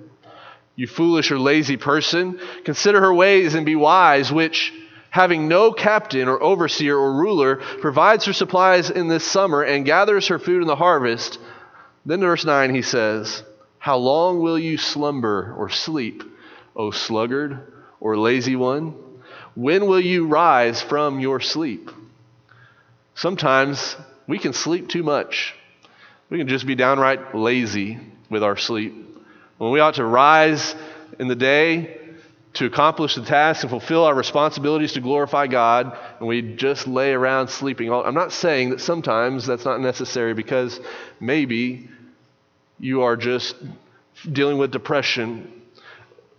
you 0.75 0.87
foolish 0.87 1.31
or 1.31 1.37
lazy 1.37 1.77
person. 1.77 2.39
Consider 2.65 3.01
her 3.01 3.13
ways 3.13 3.53
and 3.53 3.67
be 3.67 3.75
wise, 3.75 4.31
which, 4.31 4.73
having 5.11 5.47
no 5.47 5.71
captain 5.71 6.27
or 6.27 6.41
overseer 6.41 6.97
or 6.97 7.13
ruler, 7.13 7.57
provides 7.57 8.25
her 8.25 8.33
supplies 8.33 8.89
in 8.89 9.07
this 9.07 9.23
summer 9.23 9.61
and 9.61 9.85
gathers 9.85 10.27
her 10.27 10.39
food 10.39 10.63
in 10.63 10.67
the 10.67 10.75
harvest. 10.75 11.37
Then, 12.03 12.21
verse 12.21 12.45
9, 12.45 12.73
he 12.73 12.81
says, 12.81 13.43
How 13.77 13.97
long 13.97 14.39
will 14.39 14.57
you 14.57 14.77
slumber 14.79 15.53
or 15.55 15.69
sleep, 15.69 16.23
O 16.75 16.89
sluggard 16.89 17.73
or 17.99 18.17
lazy 18.17 18.55
one? 18.55 18.95
When 19.55 19.87
will 19.87 19.99
you 19.99 20.27
rise 20.27 20.81
from 20.81 21.19
your 21.19 21.39
sleep? 21.39 21.91
Sometimes 23.15 23.95
we 24.27 24.39
can 24.39 24.53
sleep 24.53 24.87
too 24.87 25.03
much. 25.03 25.53
We 26.29 26.37
can 26.37 26.47
just 26.47 26.65
be 26.65 26.75
downright 26.75 27.35
lazy 27.35 27.99
with 28.29 28.43
our 28.43 28.55
sleep. 28.55 28.93
When 29.57 29.71
we 29.71 29.79
ought 29.81 29.95
to 29.95 30.05
rise 30.05 30.73
in 31.19 31.27
the 31.27 31.35
day 31.35 31.97
to 32.53 32.65
accomplish 32.65 33.15
the 33.15 33.25
task 33.25 33.63
and 33.63 33.69
fulfill 33.69 34.05
our 34.05 34.15
responsibilities 34.15 34.93
to 34.93 35.01
glorify 35.01 35.47
God, 35.47 35.97
and 36.19 36.27
we 36.27 36.41
just 36.41 36.87
lay 36.87 37.11
around 37.11 37.49
sleeping. 37.49 37.91
I'm 37.91 38.13
not 38.13 38.31
saying 38.31 38.71
that 38.71 38.81
sometimes 38.81 39.45
that's 39.45 39.65
not 39.65 39.79
necessary 39.79 40.33
because 40.33 40.79
maybe 41.19 41.89
you 42.79 43.03
are 43.03 43.15
just 43.15 43.55
dealing 44.31 44.57
with 44.57 44.71
depression 44.71 45.60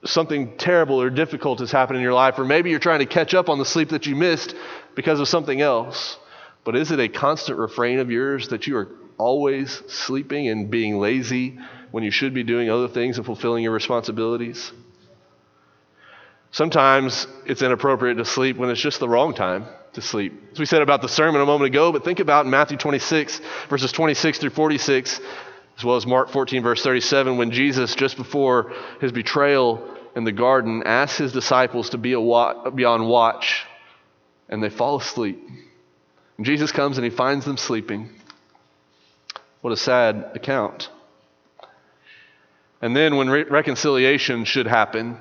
something 0.04 0.56
terrible 0.56 1.00
or 1.00 1.10
difficult 1.10 1.60
has 1.60 1.70
happened 1.70 1.96
in 1.96 2.02
your 2.02 2.14
life, 2.14 2.38
or 2.38 2.44
maybe 2.44 2.70
you're 2.70 2.78
trying 2.78 3.00
to 3.00 3.06
catch 3.06 3.34
up 3.34 3.48
on 3.48 3.58
the 3.58 3.64
sleep 3.64 3.90
that 3.90 4.06
you 4.06 4.16
missed 4.16 4.54
because 4.94 5.20
of 5.20 5.28
something 5.28 5.60
else. 5.60 6.18
But 6.64 6.76
is 6.76 6.90
it 6.90 7.00
a 7.00 7.08
constant 7.08 7.58
refrain 7.58 7.98
of 7.98 8.10
yours 8.10 8.48
that 8.48 8.66
you 8.66 8.76
are 8.76 8.88
always 9.18 9.82
sleeping 9.88 10.48
and 10.48 10.70
being 10.70 10.98
lazy 10.98 11.58
when 11.90 12.04
you 12.04 12.10
should 12.10 12.34
be 12.34 12.42
doing 12.42 12.70
other 12.70 12.88
things 12.88 13.16
and 13.16 13.26
fulfilling 13.26 13.64
your 13.64 13.72
responsibilities? 13.72 14.72
Sometimes 16.50 17.26
it's 17.46 17.62
inappropriate 17.62 18.18
to 18.18 18.24
sleep 18.24 18.56
when 18.58 18.70
it's 18.70 18.80
just 18.80 19.00
the 19.00 19.08
wrong 19.08 19.34
time 19.34 19.66
to 19.94 20.02
sleep. 20.02 20.50
As 20.52 20.58
we 20.58 20.66
said 20.66 20.82
about 20.82 21.00
the 21.00 21.08
sermon 21.08 21.40
a 21.40 21.46
moment 21.46 21.68
ago, 21.68 21.92
but 21.92 22.04
think 22.04 22.20
about 22.20 22.44
in 22.44 22.50
Matthew 22.50 22.76
26, 22.76 23.40
verses 23.68 23.92
26 23.92 24.38
through 24.38 24.50
46, 24.50 25.20
as 25.76 25.84
well 25.84 25.96
as 25.96 26.06
Mark 26.06 26.30
14, 26.30 26.62
verse 26.62 26.82
37, 26.82 27.36
when 27.36 27.50
Jesus, 27.50 27.94
just 27.94 28.16
before 28.16 28.72
his 29.00 29.12
betrayal 29.12 29.82
in 30.14 30.24
the 30.24 30.32
garden, 30.32 30.82
asks 30.84 31.18
his 31.18 31.32
disciples 31.32 31.90
to 31.90 31.98
be, 31.98 32.14
watch, 32.14 32.74
be 32.74 32.84
on 32.84 33.06
watch, 33.06 33.64
and 34.48 34.62
they 34.62 34.68
fall 34.68 34.96
asleep. 35.00 35.42
And 36.36 36.46
Jesus 36.46 36.72
comes 36.72 36.98
and 36.98 37.04
he 37.04 37.10
finds 37.10 37.44
them 37.44 37.56
sleeping. 37.56 38.10
What 39.60 39.72
a 39.72 39.76
sad 39.76 40.32
account. 40.34 40.90
And 42.82 42.96
then, 42.96 43.16
when 43.16 43.30
re- 43.30 43.44
reconciliation 43.44 44.44
should 44.44 44.66
happen, 44.66 45.16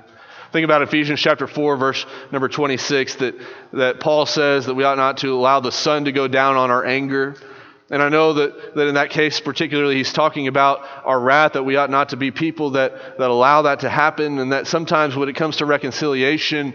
think 0.51 0.65
about 0.65 0.81
Ephesians 0.81 1.22
chapter 1.22 1.48
4, 1.48 1.77
verse 1.77 2.05
number 2.31 2.50
26, 2.50 3.15
that, 3.15 3.36
that 3.74 4.00
Paul 4.00 4.25
says 4.25 4.65
that 4.65 4.74
we 4.74 4.84
ought 4.84 4.98
not 4.98 5.17
to 5.17 5.34
allow 5.34 5.60
the 5.60 5.72
sun 5.72 6.05
to 6.05 6.12
go 6.12 6.27
down 6.27 6.58
on 6.58 6.72
our 6.72 6.84
anger 6.84 7.36
and 7.92 8.02
I 8.02 8.08
know 8.08 8.34
that, 8.34 8.76
that 8.76 8.88
in 8.88 8.96
that 8.96 9.10
case, 9.10 9.42
particularly, 9.42 9.98
he's 9.98 10.14
talking 10.14 10.48
about 10.48 10.80
our 11.04 11.20
wrath, 11.20 11.54
that 11.54 11.64
we 11.64 11.76
ought 11.76 11.90
not 11.90 12.10
to 12.10 12.18
be 12.18 12.32
people 12.32 12.72
that, 12.72 13.18
that 13.18 13.30
allow 13.30 13.64
that 13.64 13.82
to 13.82 13.90
happen, 13.90 14.40
and 14.40 14.54
that 14.54 14.66
sometimes 14.66 15.16
when 15.16 15.28
it 15.28 15.36
comes 15.36 15.58
to 15.58 15.66
reconciliation, 15.66 16.74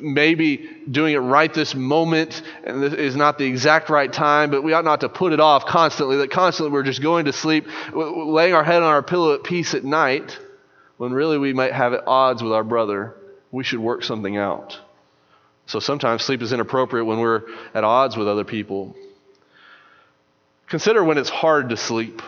maybe 0.00 0.68
doing 0.90 1.14
it 1.14 1.18
right 1.18 1.52
this 1.52 1.74
moment 1.74 2.42
and 2.64 2.82
this 2.82 2.94
is 2.94 3.16
not 3.16 3.38
the 3.38 3.44
exact 3.44 3.90
right 3.90 4.10
time, 4.10 4.50
but 4.50 4.62
we 4.62 4.72
ought 4.72 4.84
not 4.84 5.00
to 5.00 5.08
put 5.08 5.34
it 5.34 5.40
off 5.40 5.66
constantly, 5.66 6.16
that 6.16 6.30
constantly 6.30 6.72
we're 6.72 6.82
just 6.82 7.02
going 7.02 7.26
to 7.26 7.32
sleep, 7.34 7.66
laying 7.92 8.54
our 8.54 8.64
head 8.64 8.82
on 8.82 8.88
our 8.88 9.02
pillow 9.02 9.34
at 9.34 9.44
peace 9.44 9.74
at 9.74 9.84
night, 9.84 10.38
when 10.96 11.12
really 11.12 11.36
we 11.36 11.52
might 11.52 11.72
have 11.72 11.92
at 11.92 12.06
odds 12.06 12.42
with 12.42 12.52
our 12.52 12.64
brother. 12.64 13.14
We 13.50 13.62
should 13.62 13.78
work 13.78 14.02
something 14.02 14.38
out. 14.38 14.78
So 15.66 15.80
sometimes 15.80 16.22
sleep 16.22 16.40
is 16.40 16.52
inappropriate 16.52 17.04
when 17.04 17.18
we're 17.18 17.42
at 17.74 17.84
odds 17.84 18.16
with 18.16 18.26
other 18.26 18.44
people. 18.44 18.96
Consider 20.68 21.04
when 21.04 21.18
it's 21.18 21.30
hard 21.30 21.70
to 21.70 21.76
sleep. 21.76 22.22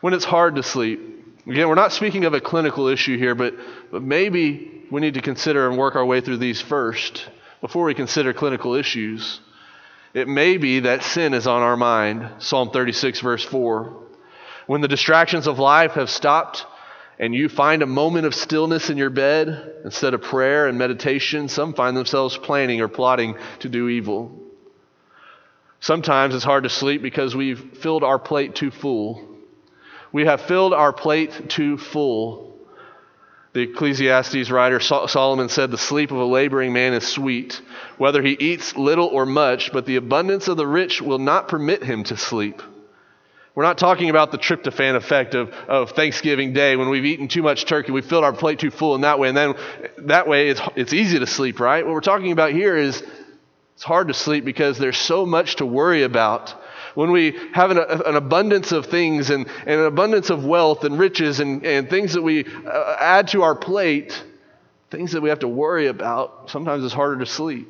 When 0.00 0.14
it's 0.14 0.24
hard 0.24 0.56
to 0.56 0.62
sleep. 0.62 1.00
Again, 1.46 1.68
we're 1.68 1.74
not 1.74 1.92
speaking 1.92 2.24
of 2.24 2.34
a 2.34 2.40
clinical 2.40 2.88
issue 2.88 3.18
here, 3.18 3.34
but, 3.34 3.54
but 3.90 4.02
maybe 4.02 4.84
we 4.90 5.00
need 5.00 5.14
to 5.14 5.22
consider 5.22 5.68
and 5.68 5.78
work 5.78 5.96
our 5.96 6.04
way 6.04 6.20
through 6.20 6.38
these 6.38 6.60
first 6.60 7.28
before 7.60 7.84
we 7.84 7.94
consider 7.94 8.32
clinical 8.32 8.74
issues. 8.74 9.40
It 10.14 10.28
may 10.28 10.56
be 10.56 10.80
that 10.80 11.02
sin 11.02 11.34
is 11.34 11.46
on 11.46 11.62
our 11.62 11.76
mind. 11.76 12.28
Psalm 12.38 12.70
36, 12.70 13.20
verse 13.20 13.44
4. 13.44 14.04
When 14.66 14.80
the 14.80 14.88
distractions 14.88 15.46
of 15.46 15.58
life 15.58 15.92
have 15.92 16.10
stopped 16.10 16.66
and 17.18 17.34
you 17.34 17.48
find 17.48 17.82
a 17.82 17.86
moment 17.86 18.26
of 18.26 18.34
stillness 18.34 18.90
in 18.90 18.96
your 18.96 19.10
bed 19.10 19.74
instead 19.84 20.14
of 20.14 20.22
prayer 20.22 20.66
and 20.66 20.78
meditation, 20.78 21.48
some 21.48 21.74
find 21.74 21.96
themselves 21.96 22.38
planning 22.38 22.80
or 22.80 22.88
plotting 22.88 23.36
to 23.60 23.68
do 23.68 23.88
evil. 23.88 24.47
Sometimes 25.80 26.34
it's 26.34 26.44
hard 26.44 26.64
to 26.64 26.70
sleep 26.70 27.02
because 27.02 27.36
we've 27.36 27.78
filled 27.78 28.02
our 28.02 28.18
plate 28.18 28.54
too 28.54 28.70
full. 28.70 29.24
We 30.12 30.24
have 30.24 30.42
filled 30.42 30.72
our 30.72 30.92
plate 30.92 31.48
too 31.48 31.78
full. 31.78 32.56
The 33.52 33.62
Ecclesiastes 33.62 34.50
writer 34.50 34.80
Solomon 34.80 35.48
said, 35.48 35.70
The 35.70 35.78
sleep 35.78 36.10
of 36.10 36.18
a 36.18 36.24
laboring 36.24 36.72
man 36.72 36.94
is 36.94 37.06
sweet, 37.06 37.60
whether 37.96 38.22
he 38.22 38.32
eats 38.32 38.76
little 38.76 39.06
or 39.06 39.26
much, 39.26 39.72
but 39.72 39.86
the 39.86 39.96
abundance 39.96 40.48
of 40.48 40.56
the 40.56 40.66
rich 40.66 41.00
will 41.00 41.18
not 41.18 41.48
permit 41.48 41.82
him 41.82 42.04
to 42.04 42.16
sleep. 42.16 42.62
We're 43.54 43.64
not 43.64 43.78
talking 43.78 44.08
about 44.08 44.30
the 44.30 44.38
tryptophan 44.38 44.94
effect 44.94 45.34
of, 45.34 45.50
of 45.66 45.90
Thanksgiving 45.90 46.52
Day 46.52 46.76
when 46.76 46.90
we've 46.90 47.04
eaten 47.04 47.26
too 47.26 47.42
much 47.42 47.64
turkey, 47.64 47.90
we've 47.90 48.06
filled 48.06 48.22
our 48.22 48.32
plate 48.32 48.60
too 48.60 48.70
full 48.70 48.94
in 48.94 49.00
that 49.00 49.18
way, 49.18 49.28
and 49.28 49.36
then 49.36 49.54
that 50.06 50.28
way 50.28 50.50
it's, 50.50 50.60
it's 50.76 50.92
easy 50.92 51.18
to 51.18 51.26
sleep, 51.26 51.58
right? 51.58 51.84
What 51.84 51.92
we're 51.92 52.00
talking 52.00 52.30
about 52.30 52.52
here 52.52 52.76
is 52.76 53.02
it's 53.78 53.84
hard 53.84 54.08
to 54.08 54.14
sleep 54.14 54.44
because 54.44 54.76
there's 54.76 54.98
so 54.98 55.24
much 55.24 55.54
to 55.56 55.64
worry 55.64 56.02
about. 56.02 56.52
When 56.96 57.12
we 57.12 57.38
have 57.52 57.70
an, 57.70 57.78
an 57.78 58.16
abundance 58.16 58.72
of 58.72 58.86
things 58.86 59.30
and, 59.30 59.46
and, 59.46 59.80
an 59.80 59.86
abundance 59.86 60.30
of 60.30 60.44
wealth 60.44 60.82
and 60.82 60.98
riches 60.98 61.38
and, 61.38 61.64
and 61.64 61.88
things 61.88 62.14
that 62.14 62.22
we 62.22 62.44
uh, 62.44 62.96
add 62.98 63.28
to 63.28 63.42
our 63.42 63.54
plate, 63.54 64.20
things 64.90 65.12
that 65.12 65.20
we 65.20 65.28
have 65.28 65.38
to 65.38 65.48
worry 65.48 65.86
about, 65.86 66.50
sometimes 66.50 66.84
it's 66.84 66.92
harder 66.92 67.20
to 67.20 67.26
sleep. 67.26 67.68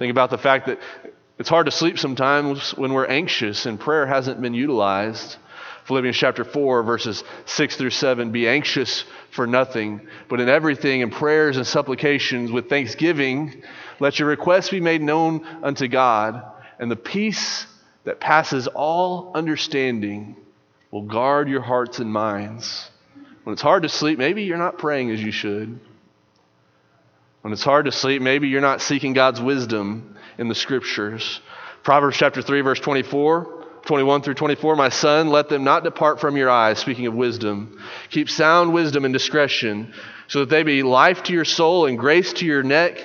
Think 0.00 0.10
about 0.10 0.30
the 0.30 0.38
fact 0.38 0.66
that 0.66 0.80
it's 1.38 1.48
hard 1.48 1.66
to 1.66 1.72
sleep 1.72 1.96
sometimes 1.96 2.74
when 2.74 2.92
we're 2.92 3.06
anxious 3.06 3.66
and 3.66 3.78
prayer 3.78 4.04
hasn't 4.04 4.42
been 4.42 4.54
utilized. 4.54 5.36
Philippians 5.84 6.16
chapter 6.16 6.42
4, 6.42 6.82
verses 6.82 7.22
6 7.44 7.76
through 7.76 7.90
7 7.90 8.32
Be 8.32 8.48
anxious 8.48 9.04
for 9.30 9.46
nothing, 9.46 10.08
but 10.28 10.40
in 10.40 10.48
everything, 10.48 11.02
in 11.02 11.10
prayers 11.10 11.56
and 11.56 11.64
supplications 11.64 12.50
with 12.50 12.68
thanksgiving, 12.68 13.62
let 14.00 14.18
your 14.18 14.28
requests 14.28 14.70
be 14.70 14.80
made 14.80 15.02
known 15.02 15.44
unto 15.62 15.88
God, 15.88 16.42
and 16.78 16.90
the 16.90 16.96
peace 16.96 17.66
that 18.04 18.20
passes 18.20 18.66
all 18.66 19.32
understanding 19.34 20.36
will 20.90 21.02
guard 21.02 21.48
your 21.48 21.60
hearts 21.60 21.98
and 21.98 22.10
minds. 22.10 22.90
When 23.44 23.52
it's 23.52 23.62
hard 23.62 23.82
to 23.82 23.88
sleep, 23.88 24.18
maybe 24.18 24.42
you're 24.42 24.58
not 24.58 24.78
praying 24.78 25.10
as 25.10 25.22
you 25.22 25.32
should. 25.32 25.78
When 27.42 27.52
it's 27.52 27.62
hard 27.62 27.84
to 27.84 27.92
sleep, 27.92 28.22
maybe 28.22 28.48
you're 28.48 28.60
not 28.60 28.80
seeking 28.80 29.12
God's 29.12 29.40
wisdom 29.40 30.16
in 30.38 30.48
the 30.48 30.54
scriptures. 30.54 31.40
Proverbs 31.82 32.16
chapter 32.16 32.42
3, 32.42 32.60
verse 32.62 32.80
24 32.80 33.56
21 33.86 34.22
through 34.22 34.34
24, 34.34 34.74
my 34.74 34.88
son, 34.88 35.28
let 35.28 35.48
them 35.48 35.62
not 35.62 35.84
depart 35.84 36.20
from 36.20 36.36
your 36.36 36.50
eyes, 36.50 36.78
speaking 36.80 37.06
of 37.06 37.14
wisdom. 37.14 37.80
Keep 38.10 38.28
sound 38.28 38.72
wisdom 38.72 39.04
and 39.04 39.14
discretion, 39.14 39.94
so 40.26 40.40
that 40.40 40.48
they 40.48 40.64
be 40.64 40.82
life 40.82 41.22
to 41.22 41.32
your 41.32 41.44
soul 41.44 41.86
and 41.86 41.96
grace 41.96 42.32
to 42.32 42.44
your 42.44 42.64
neck. 42.64 42.98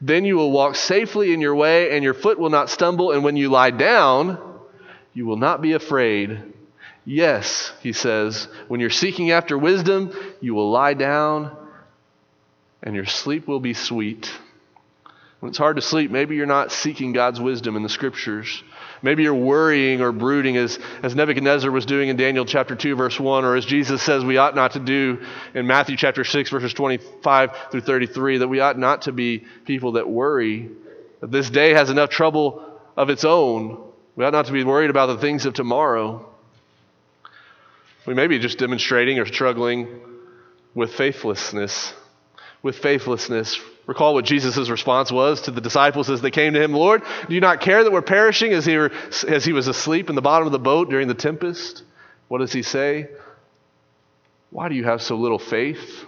Then 0.00 0.24
you 0.24 0.36
will 0.36 0.52
walk 0.52 0.76
safely 0.76 1.32
in 1.32 1.40
your 1.40 1.54
way, 1.54 1.94
and 1.94 2.04
your 2.04 2.14
foot 2.14 2.38
will 2.38 2.50
not 2.50 2.70
stumble. 2.70 3.10
And 3.10 3.24
when 3.24 3.36
you 3.36 3.48
lie 3.48 3.70
down, 3.70 4.38
you 5.12 5.26
will 5.26 5.36
not 5.36 5.60
be 5.60 5.72
afraid. 5.72 6.40
Yes, 7.04 7.72
he 7.82 7.92
says, 7.92 8.48
when 8.68 8.80
you're 8.80 8.90
seeking 8.90 9.30
after 9.30 9.56
wisdom, 9.58 10.12
you 10.40 10.54
will 10.54 10.70
lie 10.70 10.94
down, 10.94 11.56
and 12.82 12.94
your 12.94 13.06
sleep 13.06 13.48
will 13.48 13.60
be 13.60 13.74
sweet. 13.74 14.30
When 15.40 15.50
it's 15.50 15.58
hard 15.58 15.76
to 15.76 15.82
sleep, 15.82 16.10
maybe 16.10 16.36
you're 16.36 16.46
not 16.46 16.70
seeking 16.70 17.12
God's 17.12 17.40
wisdom 17.40 17.76
in 17.76 17.82
the 17.82 17.88
scriptures. 17.88 18.62
Maybe 19.02 19.22
you're 19.22 19.34
worrying 19.34 20.00
or 20.00 20.12
brooding 20.12 20.56
as, 20.56 20.78
as 21.02 21.14
Nebuchadnezzar 21.14 21.70
was 21.70 21.86
doing 21.86 22.08
in 22.08 22.16
Daniel 22.16 22.44
chapter 22.44 22.74
2, 22.74 22.96
verse 22.96 23.18
1, 23.18 23.44
or 23.44 23.56
as 23.56 23.64
Jesus 23.64 24.02
says 24.02 24.24
we 24.24 24.38
ought 24.38 24.54
not 24.54 24.72
to 24.72 24.80
do 24.80 25.24
in 25.54 25.66
Matthew 25.66 25.96
chapter 25.96 26.24
6, 26.24 26.50
verses 26.50 26.74
25 26.74 27.56
through 27.70 27.80
33, 27.80 28.38
that 28.38 28.48
we 28.48 28.60
ought 28.60 28.78
not 28.78 29.02
to 29.02 29.12
be 29.12 29.44
people 29.64 29.92
that 29.92 30.08
worry. 30.08 30.70
That 31.20 31.30
this 31.30 31.50
day 31.50 31.74
has 31.74 31.90
enough 31.90 32.10
trouble 32.10 32.64
of 32.96 33.10
its 33.10 33.24
own. 33.24 33.80
We 34.16 34.24
ought 34.24 34.32
not 34.32 34.46
to 34.46 34.52
be 34.52 34.64
worried 34.64 34.90
about 34.90 35.06
the 35.06 35.18
things 35.18 35.46
of 35.46 35.54
tomorrow. 35.54 36.28
We 38.06 38.14
may 38.14 38.26
be 38.26 38.38
just 38.38 38.58
demonstrating 38.58 39.18
or 39.18 39.26
struggling 39.26 40.00
with 40.74 40.94
faithlessness. 40.94 41.92
With 42.68 42.80
faithlessness. 42.80 43.58
Recall 43.86 44.12
what 44.12 44.26
Jesus' 44.26 44.68
response 44.68 45.10
was 45.10 45.40
to 45.40 45.50
the 45.50 45.62
disciples 45.62 46.10
as 46.10 46.20
they 46.20 46.30
came 46.30 46.52
to 46.52 46.62
him 46.62 46.74
Lord, 46.74 47.02
do 47.26 47.34
you 47.34 47.40
not 47.40 47.62
care 47.62 47.82
that 47.82 47.90
we're 47.90 48.02
perishing 48.02 48.52
as 48.52 48.66
he, 48.66 48.76
were, 48.76 48.92
as 49.26 49.42
he 49.42 49.54
was 49.54 49.68
asleep 49.68 50.10
in 50.10 50.16
the 50.16 50.20
bottom 50.20 50.44
of 50.44 50.52
the 50.52 50.58
boat 50.58 50.90
during 50.90 51.08
the 51.08 51.14
tempest? 51.14 51.82
What 52.28 52.40
does 52.40 52.52
he 52.52 52.60
say? 52.60 53.08
Why 54.50 54.68
do 54.68 54.74
you 54.74 54.84
have 54.84 55.00
so 55.00 55.16
little 55.16 55.38
faith? 55.38 56.04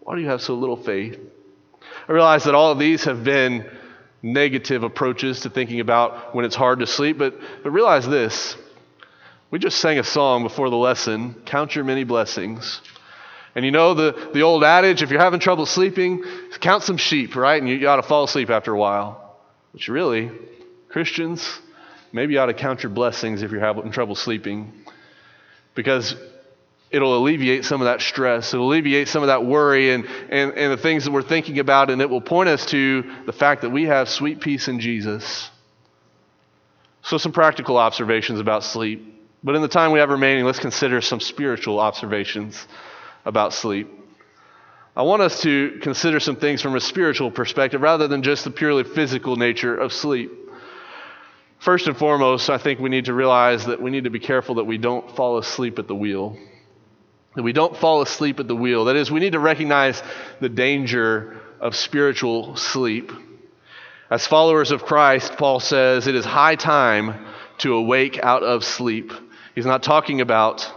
Why 0.00 0.16
do 0.16 0.20
you 0.20 0.28
have 0.28 0.42
so 0.42 0.54
little 0.54 0.76
faith? 0.76 1.18
I 2.06 2.12
realize 2.12 2.44
that 2.44 2.54
all 2.54 2.72
of 2.72 2.78
these 2.78 3.04
have 3.04 3.24
been 3.24 3.64
negative 4.22 4.82
approaches 4.82 5.40
to 5.40 5.48
thinking 5.48 5.80
about 5.80 6.34
when 6.34 6.44
it's 6.44 6.54
hard 6.54 6.80
to 6.80 6.86
sleep, 6.86 7.16
but, 7.16 7.40
but 7.62 7.70
realize 7.70 8.06
this. 8.06 8.54
We 9.50 9.58
just 9.58 9.78
sang 9.78 9.98
a 9.98 10.04
song 10.04 10.42
before 10.42 10.68
the 10.68 10.76
lesson 10.76 11.36
Count 11.46 11.74
Your 11.74 11.86
Many 11.86 12.04
Blessings. 12.04 12.82
And 13.56 13.64
you 13.64 13.70
know 13.70 13.94
the, 13.94 14.30
the 14.34 14.42
old 14.42 14.62
adage 14.64 15.02
if 15.02 15.10
you're 15.10 15.18
having 15.18 15.40
trouble 15.40 15.64
sleeping, 15.64 16.22
count 16.60 16.82
some 16.82 16.98
sheep, 16.98 17.34
right? 17.34 17.60
And 17.60 17.68
you, 17.68 17.76
you 17.76 17.88
ought 17.88 17.96
to 17.96 18.02
fall 18.02 18.24
asleep 18.24 18.50
after 18.50 18.72
a 18.72 18.78
while. 18.78 19.38
Which 19.72 19.88
really, 19.88 20.30
Christians, 20.90 21.58
maybe 22.12 22.34
you 22.34 22.40
ought 22.40 22.46
to 22.46 22.54
count 22.54 22.82
your 22.82 22.90
blessings 22.90 23.42
if 23.42 23.50
you're 23.50 23.60
having 23.60 23.90
trouble 23.92 24.14
sleeping. 24.14 24.74
Because 25.74 26.14
it'll 26.90 27.16
alleviate 27.16 27.64
some 27.64 27.80
of 27.80 27.86
that 27.86 28.02
stress. 28.02 28.52
It'll 28.52 28.68
alleviate 28.68 29.08
some 29.08 29.22
of 29.22 29.28
that 29.28 29.46
worry 29.46 29.90
and, 29.90 30.04
and, 30.28 30.52
and 30.52 30.70
the 30.70 30.76
things 30.76 31.04
that 31.04 31.10
we're 31.10 31.22
thinking 31.22 31.58
about, 31.58 31.88
and 31.88 32.02
it 32.02 32.10
will 32.10 32.20
point 32.20 32.50
us 32.50 32.66
to 32.66 33.10
the 33.24 33.32
fact 33.32 33.62
that 33.62 33.70
we 33.70 33.84
have 33.84 34.10
sweet 34.10 34.40
peace 34.40 34.68
in 34.68 34.80
Jesus. 34.80 35.50
So, 37.00 37.16
some 37.16 37.32
practical 37.32 37.78
observations 37.78 38.38
about 38.38 38.64
sleep. 38.64 39.14
But 39.42 39.54
in 39.54 39.62
the 39.62 39.68
time 39.68 39.92
we 39.92 40.00
have 40.00 40.10
remaining, 40.10 40.44
let's 40.44 40.58
consider 40.58 41.00
some 41.00 41.20
spiritual 41.20 41.80
observations 41.80 42.66
about 43.26 43.52
sleep. 43.52 43.90
I 44.96 45.02
want 45.02 45.20
us 45.20 45.42
to 45.42 45.78
consider 45.82 46.20
some 46.20 46.36
things 46.36 46.62
from 46.62 46.74
a 46.74 46.80
spiritual 46.80 47.30
perspective 47.30 47.82
rather 47.82 48.08
than 48.08 48.22
just 48.22 48.44
the 48.44 48.50
purely 48.50 48.82
physical 48.82 49.36
nature 49.36 49.76
of 49.76 49.92
sleep. 49.92 50.30
First 51.58 51.86
and 51.86 51.96
foremost, 51.96 52.48
I 52.48 52.56
think 52.56 52.80
we 52.80 52.88
need 52.88 53.06
to 53.06 53.12
realize 53.12 53.66
that 53.66 53.82
we 53.82 53.90
need 53.90 54.04
to 54.04 54.10
be 54.10 54.20
careful 54.20 54.54
that 54.54 54.64
we 54.64 54.78
don't 54.78 55.14
fall 55.14 55.36
asleep 55.36 55.78
at 55.78 55.88
the 55.88 55.94
wheel. 55.94 56.38
That 57.34 57.42
we 57.42 57.52
don't 57.52 57.76
fall 57.76 58.00
asleep 58.00 58.40
at 58.40 58.48
the 58.48 58.56
wheel. 58.56 58.86
That 58.86 58.96
is, 58.96 59.10
we 59.10 59.20
need 59.20 59.32
to 59.32 59.38
recognize 59.38 60.02
the 60.40 60.48
danger 60.48 61.42
of 61.60 61.76
spiritual 61.76 62.56
sleep. 62.56 63.12
As 64.08 64.26
followers 64.26 64.70
of 64.70 64.84
Christ, 64.84 65.36
Paul 65.36 65.60
says, 65.60 66.06
it 66.06 66.14
is 66.14 66.24
high 66.24 66.54
time 66.54 67.26
to 67.58 67.74
awake 67.74 68.18
out 68.22 68.42
of 68.42 68.64
sleep. 68.64 69.12
He's 69.54 69.66
not 69.66 69.82
talking 69.82 70.20
about 70.20 70.72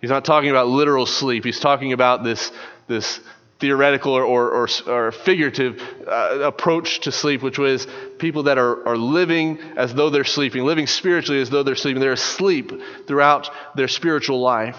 He's 0.00 0.10
not 0.10 0.24
talking 0.24 0.50
about 0.50 0.68
literal 0.68 1.06
sleep. 1.06 1.44
He's 1.44 1.60
talking 1.60 1.92
about 1.92 2.22
this, 2.22 2.52
this 2.86 3.20
theoretical 3.58 4.12
or, 4.12 4.24
or, 4.24 4.50
or, 4.50 4.68
or 4.86 5.12
figurative 5.12 5.82
uh, 6.06 6.40
approach 6.42 7.00
to 7.00 7.12
sleep, 7.12 7.42
which 7.42 7.58
was 7.58 7.86
people 8.18 8.44
that 8.44 8.58
are, 8.58 8.86
are 8.86 8.98
living 8.98 9.58
as 9.76 9.94
though 9.94 10.10
they're 10.10 10.24
sleeping, 10.24 10.64
living 10.64 10.86
spiritually 10.86 11.40
as 11.40 11.48
though 11.48 11.62
they're 11.62 11.74
sleeping. 11.74 12.00
They're 12.00 12.12
asleep 12.12 12.72
throughout 13.06 13.50
their 13.74 13.88
spiritual 13.88 14.40
life. 14.40 14.78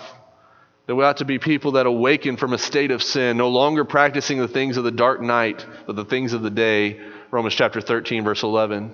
That 0.86 0.96
we 0.96 1.04
ought 1.04 1.18
to 1.18 1.26
be 1.26 1.40
people 1.40 1.74
that 1.74 1.86
awaken 1.86 2.38
from 2.38 2.54
a 2.54 2.58
state 2.58 2.92
of 2.92 3.04
sin, 3.04 3.36
no 3.36 3.50
longer 3.50 3.84
practicing 3.84 4.38
the 4.38 4.48
things 4.48 4.78
of 4.78 4.86
the 4.86 4.92
dark 4.92 5.20
night, 5.20 5.66
but 5.86 5.98
the 5.98 6.06
things 6.06 6.32
of 6.32 6.42
the 6.44 6.50
day. 6.50 7.02
Romans 7.30 7.56
chapter 7.56 7.82
13, 7.82 8.24
verse 8.24 8.44
11. 8.44 8.94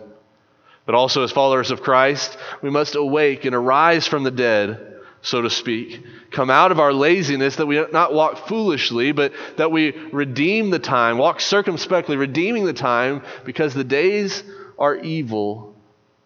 But 0.87 0.95
also, 0.95 1.23
as 1.23 1.31
followers 1.31 1.69
of 1.69 1.83
Christ, 1.83 2.35
we 2.63 2.71
must 2.71 2.95
awake 2.95 3.45
and 3.45 3.53
arise 3.53 4.07
from 4.07 4.23
the 4.23 4.31
dead 4.31 4.92
so 5.23 5.41
to 5.41 5.49
speak. 5.49 6.03
Come 6.31 6.49
out 6.49 6.71
of 6.71 6.79
our 6.79 6.93
laziness 6.93 7.55
that 7.55 7.65
we 7.65 7.83
not 7.91 8.13
walk 8.13 8.47
foolishly, 8.47 9.13
but 9.13 9.31
that 9.57 9.71
we 9.71 9.91
redeem 10.11 10.69
the 10.69 10.79
time, 10.79 11.17
walk 11.17 11.39
circumspectly, 11.39 12.17
redeeming 12.17 12.65
the 12.65 12.73
time 12.73 13.23
because 13.45 13.73
the 13.73 13.85
days 13.85 14.43
are 14.77 14.95
evil, 14.97 15.75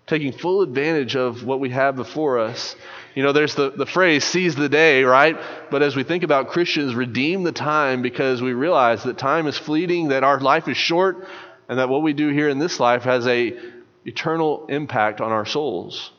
taking 0.08 0.32
full 0.32 0.64
advantage 0.64 1.16
of 1.16 1.44
what 1.46 1.60
we 1.60 1.70
have 1.70 1.96
before 1.96 2.40
us. 2.40 2.76
You 3.14 3.22
know, 3.22 3.34
there's 3.34 3.54
the, 3.54 3.70
the 3.70 3.86
phrase, 3.86 4.24
seize 4.24 4.56
the 4.56 4.70
day, 4.70 5.04
right? 5.04 5.38
But 5.70 5.84
as 5.84 5.96
we 5.96 6.04
think 6.04 6.24
about 6.24 6.50
Christians, 6.50 6.96
redeem 6.96 7.44
the 7.44 7.52
time 7.52 8.02
because 8.02 8.42
we 8.42 8.54
realize 8.54 9.04
that 9.04 9.20
time 9.20 9.46
is 9.46 9.58
fleeting, 9.58 10.10
that 10.10 10.24
our 10.24 10.40
life 10.40 10.68
is 10.68 10.78
short, 10.78 11.28
and 11.70 11.78
that 11.78 11.90
what 11.90 12.02
we 12.02 12.14
do 12.14 12.30
here 12.30 12.50
in 12.50 12.58
this 12.58 12.80
life 12.80 13.04
has 13.04 13.28
a 13.28 13.56
eternal 14.06 14.66
impact 14.68 15.22
on 15.22 15.32
our 15.32 15.46
souls. 15.46 16.12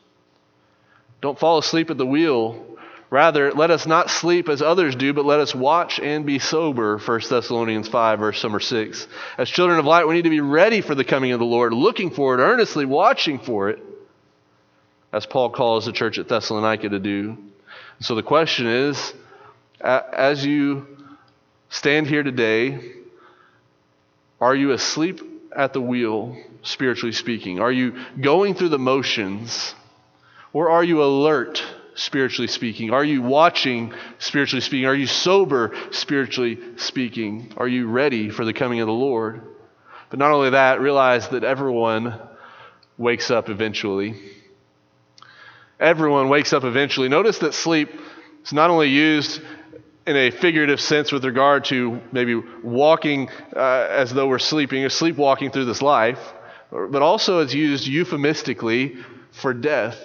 Don't 1.20 1.38
fall 1.38 1.58
asleep 1.58 1.90
at 1.90 1.98
the 1.98 2.06
wheel 2.06 2.68
Rather, 3.10 3.52
let 3.52 3.70
us 3.70 3.86
not 3.86 4.10
sleep 4.10 4.50
as 4.50 4.60
others 4.60 4.94
do, 4.94 5.14
but 5.14 5.24
let 5.24 5.40
us 5.40 5.54
watch 5.54 5.98
and 5.98 6.26
be 6.26 6.38
sober. 6.38 6.98
1 6.98 7.20
Thessalonians 7.28 7.88
5, 7.88 8.18
verse 8.18 8.42
number 8.42 8.60
6. 8.60 9.08
As 9.38 9.48
children 9.48 9.78
of 9.78 9.86
light, 9.86 10.06
we 10.06 10.14
need 10.14 10.24
to 10.24 10.30
be 10.30 10.40
ready 10.40 10.82
for 10.82 10.94
the 10.94 11.04
coming 11.04 11.32
of 11.32 11.38
the 11.38 11.46
Lord, 11.46 11.72
looking 11.72 12.10
for 12.10 12.34
it, 12.34 12.42
earnestly 12.42 12.84
watching 12.84 13.38
for 13.38 13.70
it, 13.70 13.78
as 15.10 15.24
Paul 15.24 15.48
calls 15.48 15.86
the 15.86 15.92
church 15.92 16.18
at 16.18 16.28
Thessalonica 16.28 16.90
to 16.90 16.98
do. 16.98 17.38
So 18.00 18.14
the 18.14 18.22
question 18.22 18.66
is 18.66 19.14
as 19.80 20.44
you 20.44 20.86
stand 21.70 22.08
here 22.08 22.22
today, 22.22 22.92
are 24.38 24.54
you 24.54 24.72
asleep 24.72 25.22
at 25.56 25.72
the 25.72 25.80
wheel, 25.80 26.36
spiritually 26.62 27.12
speaking? 27.12 27.58
Are 27.58 27.72
you 27.72 28.04
going 28.20 28.54
through 28.54 28.68
the 28.68 28.78
motions? 28.78 29.74
Or 30.52 30.70
are 30.70 30.84
you 30.84 31.02
alert? 31.02 31.62
spiritually 31.98 32.46
speaking? 32.46 32.92
Are 32.92 33.04
you 33.04 33.22
watching, 33.22 33.92
spiritually 34.18 34.60
speaking? 34.60 34.86
Are 34.86 34.94
you 34.94 35.06
sober, 35.06 35.74
spiritually 35.90 36.58
speaking? 36.76 37.52
Are 37.56 37.66
you 37.66 37.88
ready 37.88 38.30
for 38.30 38.44
the 38.44 38.52
coming 38.52 38.80
of 38.80 38.86
the 38.86 38.92
Lord? 38.92 39.42
But 40.08 40.18
not 40.18 40.30
only 40.30 40.50
that, 40.50 40.80
realize 40.80 41.28
that 41.30 41.44
everyone 41.44 42.18
wakes 42.96 43.30
up 43.30 43.48
eventually. 43.48 44.14
Everyone 45.80 46.28
wakes 46.28 46.52
up 46.52 46.64
eventually. 46.64 47.08
Notice 47.08 47.40
that 47.40 47.52
sleep 47.52 47.90
is 48.44 48.52
not 48.52 48.70
only 48.70 48.88
used 48.88 49.40
in 50.06 50.16
a 50.16 50.30
figurative 50.30 50.80
sense 50.80 51.12
with 51.12 51.24
regard 51.24 51.64
to 51.66 52.00
maybe 52.12 52.36
walking 52.62 53.28
uh, 53.54 53.88
as 53.90 54.14
though 54.14 54.26
we're 54.28 54.38
sleeping 54.38 54.84
or 54.84 54.88
sleepwalking 54.88 55.50
through 55.50 55.66
this 55.66 55.82
life, 55.82 56.20
but 56.70 57.02
also 57.02 57.40
it's 57.40 57.54
used 57.54 57.86
euphemistically 57.86 58.96
for 59.32 59.52
death. 59.52 59.98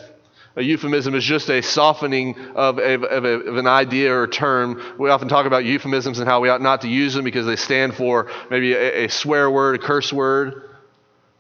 A 0.56 0.62
euphemism 0.62 1.16
is 1.16 1.24
just 1.24 1.50
a 1.50 1.64
softening 1.64 2.38
of, 2.56 2.78
a, 2.78 2.94
of, 2.94 3.26
a, 3.26 3.28
of, 3.28 3.58
an 3.58 3.66
idea 3.66 4.14
or 4.14 4.24
a 4.24 4.30
term. 4.30 4.82
We 5.00 5.10
often 5.10 5.28
talk 5.28 5.48
about 5.48 5.66
euphemisms 5.66 6.20
and 6.20 6.28
how 6.28 6.42
we 6.42 6.50
ought 6.50 6.62
not 6.62 6.82
to 6.82 6.88
use 6.88 7.16
them 7.16 7.24
because 7.24 7.48
they 7.48 7.56
stand 7.56 7.96
for 7.96 8.30
maybe 8.52 8.74
a, 8.74 9.06
a 9.06 9.10
swear 9.10 9.50
word, 9.50 9.76
a 9.76 9.80
curse 9.80 10.14
word. 10.14 10.70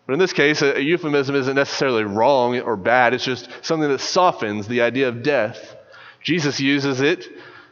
But 0.07 0.13
in 0.13 0.19
this 0.19 0.33
case, 0.33 0.63
a, 0.63 0.77
a 0.77 0.79
euphemism 0.79 1.35
isn't 1.35 1.55
necessarily 1.55 2.03
wrong 2.03 2.59
or 2.59 2.75
bad, 2.75 3.13
it's 3.13 3.23
just 3.23 3.49
something 3.61 3.87
that 3.89 4.01
softens 4.01 4.67
the 4.67 4.81
idea 4.81 5.09
of 5.09 5.21
death. 5.21 5.75
Jesus 6.23 6.59
uses 6.59 6.99
it, 6.99 7.27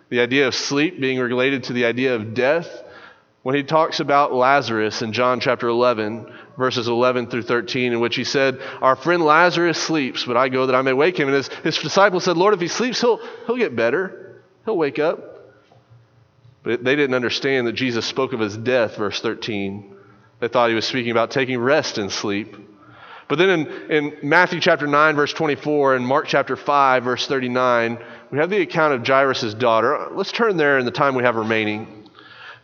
the 0.10 0.20
idea 0.20 0.48
of 0.48 0.54
sleep 0.54 1.02
being 1.02 1.20
related 1.20 1.64
to 1.66 1.74
the 1.74 1.86
idea 1.86 2.16
of 2.16 2.36
death, 2.36 2.68
when 3.44 3.56
he 3.56 3.64
talks 3.64 4.00
about 4.00 4.34
Lazarus 4.34 5.02
in 5.02 5.14
John 5.14 5.40
chapter 5.40 5.68
11 5.68 6.32
verses 6.62 6.88
11 6.88 7.28
through 7.28 7.42
13, 7.42 7.94
in 7.94 8.00
which 8.00 8.16
he 8.16 8.24
said, 8.24 8.60
Our 8.82 8.96
friend 8.96 9.24
Lazarus 9.24 9.82
sleeps, 9.82 10.24
but 10.26 10.38
I 10.38 10.48
go 10.48 10.68
that 10.68 10.76
I 10.76 10.82
may 10.84 10.94
wake 10.94 11.20
him. 11.20 11.28
And 11.28 11.36
his, 11.36 11.48
his 11.64 11.78
disciples 11.78 12.24
said, 12.24 12.38
Lord, 12.38 12.54
if 12.54 12.62
he 12.62 12.68
sleeps, 12.68 13.02
he'll, 13.02 13.20
he'll 13.48 13.58
get 13.58 13.76
better. 13.76 14.44
He'll 14.66 14.78
wake 14.78 15.00
up. 15.00 15.54
But 16.64 16.84
they 16.84 16.96
didn't 16.96 17.16
understand 17.16 17.66
that 17.66 17.74
Jesus 17.74 18.06
spoke 18.06 18.34
of 18.34 18.40
his 18.40 18.56
death, 18.56 18.96
verse 18.96 19.20
13. 19.22 19.96
They 20.40 20.48
thought 20.48 20.70
he 20.70 20.76
was 20.76 20.86
speaking 20.86 21.12
about 21.12 21.32
taking 21.32 21.58
rest 21.58 21.98
and 21.98 22.12
sleep. 22.12 22.56
But 23.28 23.38
then 23.38 23.50
in, 23.50 23.68
in 23.92 24.18
Matthew 24.30 24.60
chapter 24.60 24.86
9, 24.86 25.16
verse 25.16 25.34
24, 25.34 25.96
and 25.96 26.06
Mark 26.06 26.28
chapter 26.28 26.56
5, 26.56 27.04
verse 27.04 27.26
39, 27.26 27.98
we 28.30 28.38
have 28.38 28.50
the 28.50 28.62
account 28.62 28.94
of 28.94 29.08
Jairus' 29.08 29.54
daughter. 29.56 30.10
Let's 30.12 30.32
turn 30.32 30.58
there 30.58 30.78
in 30.78 30.86
the 30.86 30.92
time 30.92 31.16
we 31.16 31.24
have 31.24 31.36
remaining. 31.36 32.01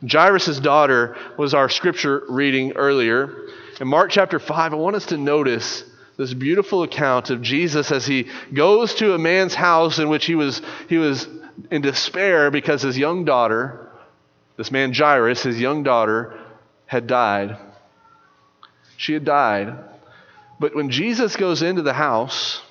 Jairus' 0.06 0.60
daughter 0.60 1.16
was 1.38 1.54
our 1.54 1.70
scripture 1.70 2.24
reading 2.30 2.74
earlier. 2.74 3.48
In 3.80 3.88
Mark 3.88 4.12
chapter 4.12 4.40
5, 4.40 4.74
I 4.74 4.76
want 4.76 4.96
us 4.96 5.08
to 5.08 5.18
notice 5.18 5.84
this 6.18 6.34
beautiful 6.34 6.84
account 6.84 7.30
of 7.30 7.42
Jesus 7.42 7.92
as 7.92 8.06
he 8.06 8.28
goes 8.54 8.96
to 8.96 9.14
a 9.14 9.18
man's 9.18 9.56
house 9.56 10.00
in 10.00 10.10
which 10.10 10.26
he 10.26 10.36
was, 10.36 10.62
he 10.90 10.98
was 10.98 11.28
in 11.72 11.82
despair 11.82 12.52
because 12.52 12.82
his 12.82 12.98
young 12.98 13.26
daughter, 13.26 13.90
this 14.56 14.72
man 14.72 14.94
Jairus, 14.94 15.44
his 15.44 15.60
young 15.60 15.84
daughter, 15.84 16.40
had 16.86 17.08
died. 17.08 17.58
She 18.98 19.14
had 19.14 19.26
died. 19.26 19.78
But 20.60 20.76
when 20.76 20.90
Jesus 20.90 21.36
goes 21.36 21.62
into 21.62 21.84
the 21.84 21.94
house, 21.94 22.62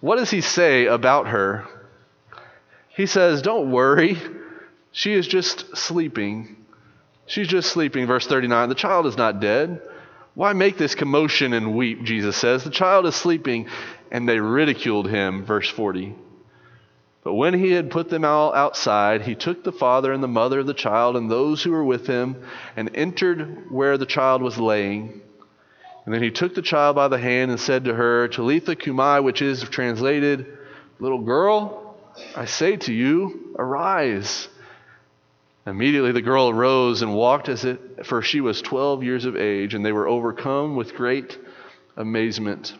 what 0.00 0.16
does 0.16 0.30
he 0.30 0.40
say 0.40 0.86
about 0.86 1.28
her? 1.28 1.64
He 2.88 3.06
says, 3.06 3.42
Don't 3.42 3.70
worry, 3.70 4.16
she 4.98 5.12
is 5.14 5.26
just 5.26 5.76
sleeping. 5.76 6.56
She's 7.26 7.48
just 7.48 7.70
sleeping. 7.70 8.06
Verse 8.06 8.26
39 8.26 8.68
The 8.68 8.74
child 8.74 9.06
is 9.06 9.16
not 9.16 9.40
dead 9.40 9.80
why 10.38 10.52
make 10.52 10.78
this 10.78 10.94
commotion 10.94 11.52
and 11.52 11.74
weep? 11.74 12.04
Jesus 12.04 12.36
says. 12.36 12.62
The 12.62 12.70
child 12.70 13.06
is 13.06 13.16
sleeping, 13.16 13.66
and 14.12 14.28
they 14.28 14.38
ridiculed 14.38 15.08
him. 15.08 15.44
Verse 15.44 15.68
40. 15.68 16.14
But 17.24 17.34
when 17.34 17.54
he 17.54 17.72
had 17.72 17.90
put 17.90 18.08
them 18.08 18.24
all 18.24 18.54
outside, 18.54 19.22
he 19.22 19.34
took 19.34 19.64
the 19.64 19.72
father 19.72 20.12
and 20.12 20.22
the 20.22 20.28
mother 20.28 20.60
of 20.60 20.68
the 20.68 20.74
child 20.74 21.16
and 21.16 21.28
those 21.28 21.64
who 21.64 21.72
were 21.72 21.82
with 21.82 22.06
him 22.06 22.36
and 22.76 22.88
entered 22.94 23.68
where 23.68 23.98
the 23.98 24.06
child 24.06 24.40
was 24.40 24.58
laying. 24.58 25.22
And 26.04 26.14
then 26.14 26.22
he 26.22 26.30
took 26.30 26.54
the 26.54 26.62
child 26.62 26.94
by 26.94 27.08
the 27.08 27.18
hand 27.18 27.50
and 27.50 27.58
said 27.58 27.86
to 27.86 27.94
her, 27.94 28.28
Talitha 28.28 28.76
cumi, 28.76 29.20
which 29.20 29.42
is 29.42 29.60
translated, 29.64 30.46
Little 31.00 31.22
girl, 31.22 31.96
I 32.36 32.44
say 32.44 32.76
to 32.76 32.94
you, 32.94 33.56
arise. 33.58 34.46
Immediately 35.68 36.12
the 36.12 36.22
girl 36.22 36.48
arose 36.48 37.02
and 37.02 37.14
walked 37.14 37.48
as 37.48 37.64
it, 37.64 38.06
for 38.06 38.22
she 38.22 38.40
was 38.40 38.62
12 38.62 39.02
years 39.02 39.24
of 39.24 39.36
age, 39.36 39.74
and 39.74 39.84
they 39.84 39.92
were 39.92 40.08
overcome 40.08 40.76
with 40.76 40.94
great 40.94 41.38
amazement. 41.96 42.74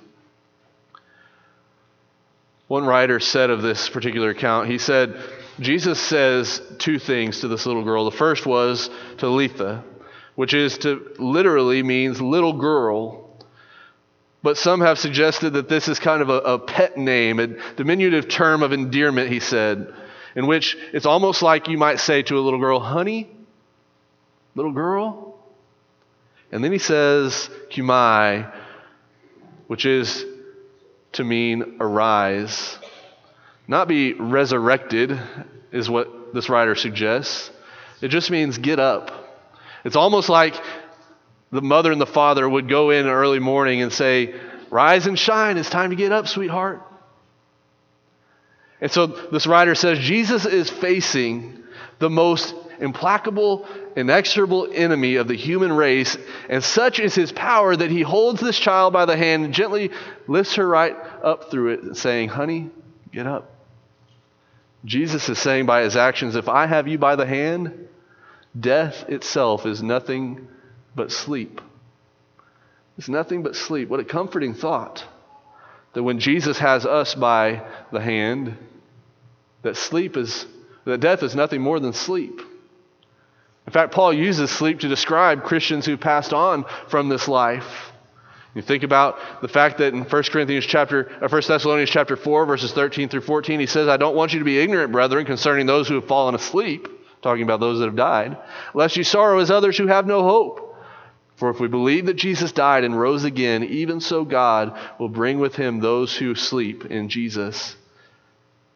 One 2.67 2.85
writer 2.85 3.21
said 3.21 3.51
of 3.51 3.63
this 3.63 3.89
particular 3.89 4.31
account, 4.31 4.69
he 4.69 4.79
said, 4.79 5.17
Jesus 5.61 5.99
says 5.99 6.63
two 6.79 6.99
things 6.99 7.41
to 7.41 7.49
this 7.49 7.67
little 7.67 7.85
girl. 7.85 8.05
The 8.05 8.17
first 8.17 8.47
was 8.47 8.91
Talitha, 9.17 9.85
which 10.35 10.55
is 10.55 10.79
to 10.79 11.15
literally 11.19 11.83
means 11.83 12.21
little 12.21 12.53
girl. 12.53 13.29
But 14.43 14.57
some 14.57 14.81
have 14.83 14.99
suggested 14.99 15.55
that 15.55 15.69
this 15.69 15.89
is 15.89 15.99
kind 15.99 16.23
of 16.23 16.29
a, 16.29 16.39
a 16.39 16.59
pet 16.59 16.97
name, 16.97 17.41
a 17.41 17.47
diminutive 17.75 18.29
term 18.29 18.63
of 18.63 18.73
endearment, 18.73 19.31
he 19.31 19.41
said, 19.41 19.93
in 20.35 20.47
which 20.47 20.77
it's 20.93 21.07
almost 21.07 21.43
like 21.43 21.69
you 21.69 21.79
might 21.79 22.01
say 22.01 22.23
to 22.23 22.39
a 22.39 22.41
little 22.41 22.61
girl, 22.61 22.81
honey, 22.81 23.29
little 24.55 24.73
girl. 24.73 25.39
And 26.51 26.65
then 26.65 26.73
he 26.73 26.79
says, 26.79 27.51
kumai, 27.71 28.53
which 29.67 29.85
is 29.85 30.25
to 31.13 31.25
mean 31.25 31.77
arise. 31.81 32.79
Not 33.67 33.89
be 33.89 34.15
resurrected, 34.15 35.19
is 35.73 35.91
what 35.91 36.33
this 36.35 36.49
writer 36.49 36.75
suggests. 36.75 37.51
It 38.01 38.09
just 38.09 38.31
means 38.31 38.59
get 38.59 38.79
up. 38.79 39.11
It's 39.85 39.97
almost 39.97 40.29
like 40.29 40.55
the 41.51 41.63
mother 41.63 41.93
and 41.93 42.01
the 42.01 42.07
father 42.07 42.49
would 42.49 42.69
go 42.69 42.91
in 42.91 43.07
early 43.07 43.39
morning 43.39 43.83
and 43.83 43.93
say, 43.93 44.35
Rise 44.71 45.07
and 45.07 45.19
shine, 45.19 45.57
it's 45.57 45.71
time 45.71 45.91
to 45.91 45.97
get 45.97 46.13
up, 46.13 46.29
sweetheart. 46.29 46.83
And 48.81 48.91
so 48.91 49.07
this 49.07 49.47
writer 49.47 49.75
says 49.75 49.99
Jesus 49.99 50.47
is 50.47 50.71
facing 50.71 51.63
the 51.99 52.11
most 52.11 52.55
implacable, 52.81 53.67
inexorable 53.97 54.69
enemy 54.73 55.17
of 55.17 55.27
the 55.27 55.35
human 55.35 55.73
race, 55.73 56.17
and 56.49 56.63
such 56.63 57.01
is 57.01 57.15
his 57.15 57.33
power 57.33 57.75
that 57.75 57.91
he 57.91 58.03
holds 58.03 58.41
this 58.41 58.59
child 58.59 58.93
by 58.93 59.05
the 59.05 59.17
hand 59.17 59.45
and 59.45 59.55
gently 59.55 59.91
lifts 60.29 60.55
her 60.55 60.67
right 60.67 60.97
up 61.23 61.51
through 61.51 61.73
it, 61.73 61.97
saying, 61.97 62.29
Honey, 62.29 62.71
get 63.13 63.27
up. 63.27 63.51
Jesus 64.85 65.29
is 65.29 65.39
saying 65.39 65.67
by 65.67 65.83
his 65.83 65.97
actions, 65.97 66.37
If 66.37 66.49
I 66.49 66.67
have 66.67 66.87
you 66.87 66.99
by 66.99 67.17
the 67.17 67.27
hand, 67.27 67.89
death 68.59 69.09
itself 69.09 69.67
is 69.67 69.83
nothing 69.83 70.47
but 70.95 71.11
sleep. 71.11 71.61
It's 72.97 73.09
nothing 73.09 73.43
but 73.43 73.57
sleep. 73.57 73.89
What 73.89 74.01
a 74.01 74.05
comforting 74.05 74.55
thought 74.55 75.05
that 75.99 76.05
when 76.05 76.21
Jesus 76.21 76.61
has 76.61 76.87
us 76.87 77.17
by 77.17 77.61
the 77.91 78.01
hand, 78.01 78.57
that 79.63 79.77
sleep 79.77 80.17
is 80.17 80.47
that 80.85 81.01
death 81.01 81.25
is 81.25 81.35
nothing 81.35 81.61
more 81.61 81.81
than 81.81 81.93
sleep. 81.93 82.41
In 83.67 83.73
fact, 83.73 83.93
Paul 83.93 84.13
uses 84.13 84.49
sleep 84.49 84.79
to 84.79 84.89
describe 84.89 85.43
Christians 85.43 85.87
who 85.87 85.97
passed 85.97 86.33
on 86.33 86.67
from 86.87 87.09
this 87.09 87.27
life. 87.27 87.91
You 88.55 88.63
think 88.63 88.85
about 88.85 89.43
the 89.43 89.49
fact 89.49 89.79
that 89.79 89.93
in 89.93 90.05
1 90.05 90.23
Corinthians 90.31 90.67
chapter, 90.67 91.11
or 91.21 91.25
uh, 91.25 91.29
1 91.29 91.43
Thessalonians 91.49 91.91
chapter 91.91 92.15
4, 92.15 92.47
verses 92.47 92.73
13 92.73 93.09
through 93.09 93.23
14, 93.23 93.59
he 93.59 93.67
says, 93.67 93.89
I 93.89 93.97
don't 93.97 94.15
want 94.15 94.33
you 94.33 94.39
to 94.39 94.45
be 94.45 94.61
ignorant, 94.61 94.93
brethren, 94.93 95.27
concerning 95.27 95.67
those 95.67 95.89
who 95.89 95.97
have 95.97 96.07
fallen 96.07 96.37
asleep, 96.37 96.87
talking 97.23 97.43
about 97.43 97.59
those 97.59 97.81
that 97.81 97.87
have 97.87 97.97
died, 97.97 98.39
lest 98.73 98.97
you 98.97 99.03
sorrow 99.03 99.41
as 99.41 99.51
others 99.51 99.77
who 99.77 99.89
have 99.89 100.07
no 100.07 100.23
hope. 100.23 100.68
For 101.39 101.51
if 101.51 101.61
we 101.61 101.69
believe 101.69 102.07
that 102.07 102.15
Jesus 102.15 102.51
died 102.51 102.83
and 102.83 102.99
rose 102.99 103.23
again, 103.23 103.63
even 103.63 104.01
so 104.01 104.25
God 104.25 104.77
will 104.99 105.09
bring 105.09 105.39
with 105.39 105.55
him 105.55 105.79
those 105.79 106.15
who 106.17 106.35
sleep 106.35 106.87
in 106.87 107.09
Jesus. 107.09 107.77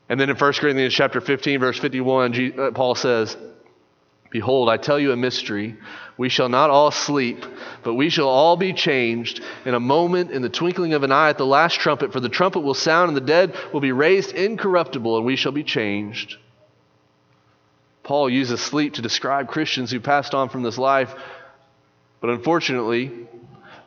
And 0.08 0.20
then 0.20 0.30
in 0.30 0.36
1 0.36 0.52
Corinthians 0.54 0.94
chapter 0.94 1.20
15, 1.20 1.58
verse 1.58 1.78
51, 1.78 2.60
uh, 2.60 2.70
Paul 2.70 2.94
says, 2.94 3.36
Behold, 4.30 4.68
I 4.68 4.76
tell 4.76 4.98
you 4.98 5.10
a 5.10 5.16
mystery. 5.16 5.76
We 6.16 6.28
shall 6.28 6.48
not 6.48 6.70
all 6.70 6.92
sleep, 6.92 7.44
but 7.82 7.94
we 7.94 8.10
shall 8.10 8.28
all 8.28 8.56
be 8.56 8.72
changed 8.72 9.42
in 9.64 9.74
a 9.74 9.80
moment, 9.80 10.30
in 10.30 10.42
the 10.42 10.48
twinkling 10.48 10.94
of 10.94 11.02
an 11.02 11.10
eye, 11.10 11.30
at 11.30 11.38
the 11.38 11.46
last 11.46 11.80
trumpet. 11.80 12.12
For 12.12 12.20
the 12.20 12.28
trumpet 12.28 12.60
will 12.60 12.74
sound, 12.74 13.08
and 13.08 13.16
the 13.16 13.22
dead 13.22 13.56
will 13.72 13.80
be 13.80 13.90
raised 13.90 14.32
incorruptible, 14.32 15.16
and 15.16 15.26
we 15.26 15.34
shall 15.34 15.52
be 15.52 15.64
changed. 15.64 16.36
Paul 18.04 18.30
uses 18.30 18.60
sleep 18.60 18.94
to 18.94 19.02
describe 19.02 19.48
Christians 19.48 19.90
who 19.90 19.98
passed 19.98 20.32
on 20.32 20.48
from 20.48 20.62
this 20.62 20.78
life, 20.78 21.12
but 22.22 22.30
unfortunately, 22.30 23.10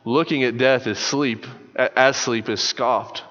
looking 0.04 0.44
at 0.44 0.58
death 0.58 0.86
as 0.86 0.98
sleep, 0.98 1.46
as 1.74 2.16
sleep, 2.16 2.48
is 2.50 2.62
scoffed 2.62 3.24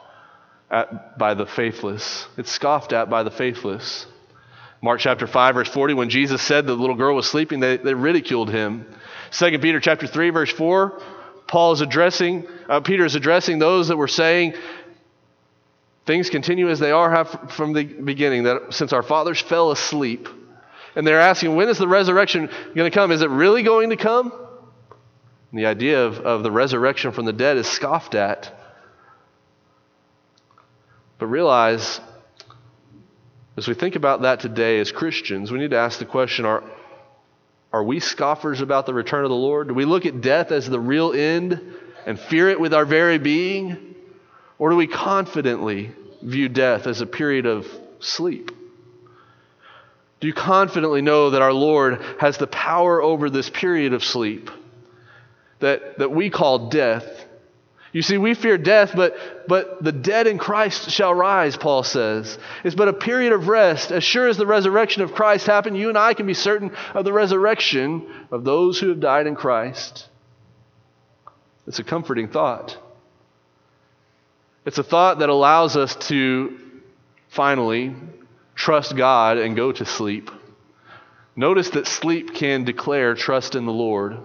at 0.70 1.18
by 1.18 1.36
the 1.36 1.46
faithless. 1.46 2.28
It's 2.38 2.52
scoffed 2.52 2.92
at 2.92 3.08
by 3.10 3.22
the 3.22 3.32
faithless. 3.32 4.08
Mark 4.82 5.00
chapter 5.00 5.28
5, 5.28 5.56
verse 5.56 5.70
40, 5.70 5.94
when 5.94 6.10
Jesus 6.10 6.42
said 6.42 6.66
the 6.66 6.74
little 6.74 6.96
girl 6.96 7.16
was 7.16 7.30
sleeping, 7.30 7.60
they, 7.60 7.78
they 7.78 7.94
ridiculed 7.94 8.50
him. 8.50 8.86
2 9.32 9.60
Peter 9.60 9.80
chapter 9.80 10.08
3, 10.08 10.32
verse 10.32 10.52
4, 10.52 11.02
Paul 11.48 11.74
is 11.74 11.82
addressing, 11.82 12.48
uh, 12.68 12.82
Peter 12.82 13.06
is 13.06 13.14
addressing 13.14 13.60
those 13.60 13.88
that 13.90 13.98
were 13.98 14.08
saying, 14.08 14.56
things 16.08 16.32
continue 16.32 16.70
as 16.70 16.80
they 16.80 16.92
are 16.92 17.26
from 17.26 17.74
the 17.74 17.84
beginning, 17.84 18.44
that 18.44 18.74
since 18.74 18.92
our 18.92 19.04
fathers 19.04 19.40
fell 19.40 19.72
asleep. 19.72 20.28
And 20.96 21.06
they're 21.06 21.20
asking, 21.20 21.56
when 21.56 21.70
is 21.70 21.78
the 21.78 21.88
resurrection 21.88 22.50
going 22.74 22.90
to 22.90 22.96
come? 22.96 23.12
Is 23.12 23.22
it 23.22 23.30
really 23.30 23.62
going 23.62 23.92
to 23.92 23.98
come? 23.98 24.32
The 25.56 25.68
idea 25.68 26.06
of, 26.06 26.20
of 26.20 26.44
the 26.44 26.52
resurrection 26.52 27.14
from 27.14 27.24
the 27.24 27.32
dead 27.32 27.56
is 27.56 27.66
scoffed 27.66 28.14
at. 28.14 28.52
But 31.18 31.28
realize 31.28 32.02
as 33.56 33.66
we 33.66 33.74
think 33.74 33.96
about 33.96 34.24
that 34.24 34.42
today 34.42 34.82
as 34.82 34.92
Christians, 34.92 35.54
we 35.54 35.60
need 35.60 35.72
to 35.72 35.78
ask 35.78 35.98
the 35.98 36.06
question 36.06 36.44
are, 36.44 36.62
are 37.72 37.86
we 37.86 38.02
scoffers 38.02 38.60
about 38.60 38.86
the 38.86 38.94
return 38.94 39.24
of 39.24 39.30
the 39.30 39.36
Lord? 39.36 39.70
Do 39.70 39.74
we 39.74 39.86
look 39.86 40.06
at 40.06 40.20
death 40.20 40.52
as 40.52 40.70
the 40.70 40.80
real 40.80 41.14
end 41.14 41.62
and 42.06 42.20
fear 42.20 42.50
it 42.50 42.60
with 42.60 42.74
our 42.74 42.86
very 42.86 43.18
being? 43.18 43.96
Or 44.60 44.72
do 44.72 44.76
we 44.76 44.88
confidently 44.88 45.92
view 46.22 46.50
death 46.50 46.86
as 46.86 47.00
a 47.00 47.06
period 47.06 47.46
of 47.46 47.66
sleep? 48.02 48.52
Do 50.20 50.28
you 50.28 50.34
confidently 50.34 51.02
know 51.02 51.30
that 51.30 51.42
our 51.42 51.54
Lord 51.54 52.02
has 52.20 52.38
the 52.38 52.48
power 52.48 53.02
over 53.02 53.30
this 53.30 53.50
period 53.50 53.94
of 53.94 54.04
sleep 54.04 54.52
that, 55.60 56.00
that 56.00 56.12
we 56.12 56.30
call 56.30 56.70
death? 56.70 57.26
You 57.96 58.02
see, 58.02 58.18
we 58.18 58.34
fear 58.34 58.58
death, 58.58 58.92
but, 58.94 59.16
but 59.48 59.82
the 59.82 59.94
dead 59.94 60.28
in 60.28 60.38
Christ 60.38 60.90
shall 60.90 61.14
rise, 61.14 61.56
Paul 61.56 61.84
says. 61.84 62.38
It's 62.66 62.76
but 62.76 62.90
a 62.90 62.94
period 62.94 63.32
of 63.32 63.48
rest. 63.48 63.90
As 63.90 64.04
sure 64.04 64.28
as 64.28 64.36
the 64.36 64.46
resurrection 64.46 65.02
of 65.02 65.14
Christ 65.14 65.48
happened, 65.48 65.78
you 65.78 65.88
and 65.88 65.98
I 65.98 66.14
can 66.14 66.28
be 66.28 66.34
certain 66.34 66.76
of 66.94 67.06
the 67.06 67.14
resurrection 67.14 68.06
of 68.32 68.44
those 68.44 68.80
who 68.80 68.90
have 68.90 69.00
died 69.00 69.28
in 69.28 69.36
Christ. 69.36 70.10
It's 71.68 71.80
a 71.80 71.86
comforting 71.86 72.28
thought. 72.28 72.78
It's 74.66 74.78
a 74.78 74.84
thought 74.84 75.20
that 75.20 75.30
allows 75.30 75.78
us 75.78 75.96
to 76.10 76.60
finally 77.30 77.96
trust 78.56 78.98
God 78.98 79.38
and 79.38 79.56
go 79.56 79.72
to 79.72 79.86
sleep. 79.86 80.32
Notice 81.34 81.70
that 81.70 81.88
sleep 81.88 82.34
can 82.34 82.66
declare 82.66 83.16
trust 83.16 83.56
in 83.56 83.66
the 83.66 83.72
Lord. 83.72 84.18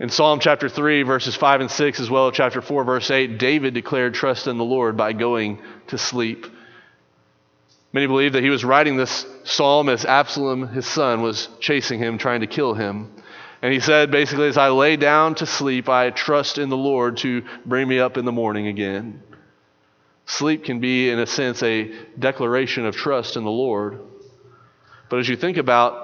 In 0.00 0.08
Psalm 0.08 0.40
chapter 0.40 0.68
3, 0.68 1.04
verses 1.04 1.36
5 1.36 1.60
and 1.60 1.70
6, 1.70 2.00
as 2.00 2.10
well 2.10 2.26
as 2.26 2.34
chapter 2.34 2.60
4, 2.60 2.82
verse 2.82 3.10
8, 3.12 3.38
David 3.38 3.74
declared 3.74 4.14
trust 4.14 4.48
in 4.48 4.58
the 4.58 4.64
Lord 4.64 4.96
by 4.96 5.12
going 5.12 5.62
to 5.86 5.98
sleep. 5.98 6.46
Many 7.92 8.08
believe 8.08 8.32
that 8.32 8.42
he 8.42 8.50
was 8.50 8.64
writing 8.64 8.96
this 8.96 9.24
psalm 9.44 9.88
as 9.88 10.04
Absalom, 10.04 10.66
his 10.66 10.84
son, 10.84 11.22
was 11.22 11.48
chasing 11.60 12.00
him, 12.00 12.18
trying 12.18 12.40
to 12.40 12.48
kill 12.48 12.74
him. 12.74 13.12
And 13.62 13.72
he 13.72 13.78
said, 13.78 14.10
basically, 14.10 14.48
as 14.48 14.58
I 14.58 14.70
lay 14.70 14.96
down 14.96 15.36
to 15.36 15.46
sleep, 15.46 15.88
I 15.88 16.10
trust 16.10 16.58
in 16.58 16.70
the 16.70 16.76
Lord 16.76 17.18
to 17.18 17.44
bring 17.64 17.86
me 17.86 18.00
up 18.00 18.16
in 18.16 18.24
the 18.24 18.32
morning 18.32 18.66
again. 18.66 19.22
Sleep 20.26 20.64
can 20.64 20.80
be, 20.80 21.08
in 21.08 21.20
a 21.20 21.26
sense, 21.26 21.62
a 21.62 21.92
declaration 22.18 22.84
of 22.84 22.96
trust 22.96 23.36
in 23.36 23.44
the 23.44 23.50
Lord. 23.50 24.00
But 25.08 25.20
as 25.20 25.28
you 25.28 25.36
think 25.36 25.56
about 25.56 26.03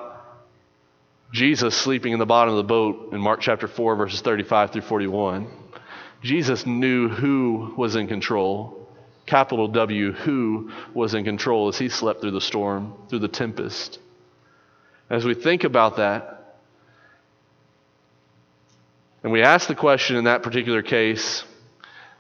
Jesus 1.33 1.77
sleeping 1.77 2.12
in 2.12 2.19
the 2.19 2.27
bottom 2.27 2.55
of 2.55 2.57
the 2.57 2.64
boat 2.64 3.12
in 3.12 3.21
Mark 3.21 3.40
chapter 3.40 3.69
4, 3.69 3.95
verses 3.95 4.21
35 4.21 4.73
through 4.73 4.83
41. 4.83 5.47
Jesus 6.23 6.66
knew 6.66 7.09
who 7.09 7.73
was 7.77 7.95
in 7.95 8.09
control, 8.09 8.88
capital 9.27 9.69
W, 9.69 10.12
who 10.12 10.73
was 10.93 11.14
in 11.14 11.23
control 11.25 11.69
as 11.69 11.79
he 11.79 11.88
slept 11.88 12.21
through 12.21 12.33
the 12.33 12.40
storm, 12.40 12.95
through 13.09 13.21
the 13.21 13.29
tempest. 13.29 14.01
As 15.09 15.25
we 15.25 15.35
think 15.35 15.62
about 15.62 15.99
that, 15.99 16.59
and 19.23 19.31
we 19.31 19.43
ask 19.43 19.69
the 19.69 19.75
question 19.77 20.16
in 20.16 20.25
that 20.25 20.43
particular 20.43 20.83
case, 20.83 21.45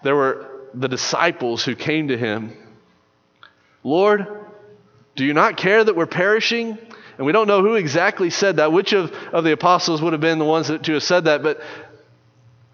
there 0.04 0.14
were 0.14 0.46
the 0.72 0.88
disciples 0.88 1.64
who 1.64 1.74
came 1.74 2.08
to 2.08 2.16
him 2.16 2.56
Lord, 3.82 4.26
Do 5.16 5.24
you 5.24 5.32
not 5.32 5.56
care 5.56 5.82
that 5.82 5.96
we're 5.96 6.06
perishing? 6.06 6.78
And 7.20 7.26
we 7.26 7.32
don't 7.32 7.48
know 7.48 7.60
who 7.60 7.74
exactly 7.74 8.30
said 8.30 8.56
that, 8.56 8.72
which 8.72 8.94
of, 8.94 9.12
of 9.34 9.44
the 9.44 9.52
apostles 9.52 10.00
would 10.00 10.14
have 10.14 10.22
been 10.22 10.38
the 10.38 10.44
ones 10.46 10.68
that, 10.68 10.84
to 10.84 10.94
have 10.94 11.02
said 11.02 11.26
that, 11.26 11.42
but 11.42 11.60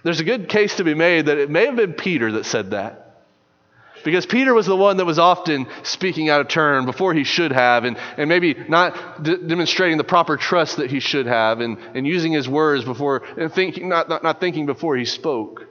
there's 0.04 0.20
a 0.20 0.24
good 0.24 0.48
case 0.48 0.76
to 0.76 0.84
be 0.84 0.94
made 0.94 1.26
that 1.26 1.36
it 1.36 1.50
may 1.50 1.66
have 1.66 1.74
been 1.74 1.94
Peter 1.94 2.30
that 2.30 2.46
said 2.46 2.70
that. 2.70 3.24
Because 4.04 4.24
Peter 4.24 4.54
was 4.54 4.66
the 4.66 4.76
one 4.76 4.98
that 4.98 5.04
was 5.04 5.18
often 5.18 5.66
speaking 5.82 6.28
out 6.28 6.40
of 6.40 6.46
turn 6.46 6.84
before 6.86 7.12
he 7.12 7.24
should 7.24 7.50
have, 7.50 7.82
and, 7.82 7.96
and 8.16 8.28
maybe 8.28 8.54
not 8.68 9.20
d- 9.20 9.36
demonstrating 9.36 9.98
the 9.98 10.04
proper 10.04 10.36
trust 10.36 10.76
that 10.76 10.92
he 10.92 11.00
should 11.00 11.26
have, 11.26 11.58
and, 11.58 11.76
and 11.96 12.06
using 12.06 12.30
his 12.30 12.48
words 12.48 12.84
before, 12.84 13.24
and 13.36 13.52
thinking, 13.52 13.88
not, 13.88 14.08
not, 14.08 14.22
not 14.22 14.38
thinking 14.38 14.64
before 14.64 14.96
he 14.96 15.06
spoke. 15.06 15.66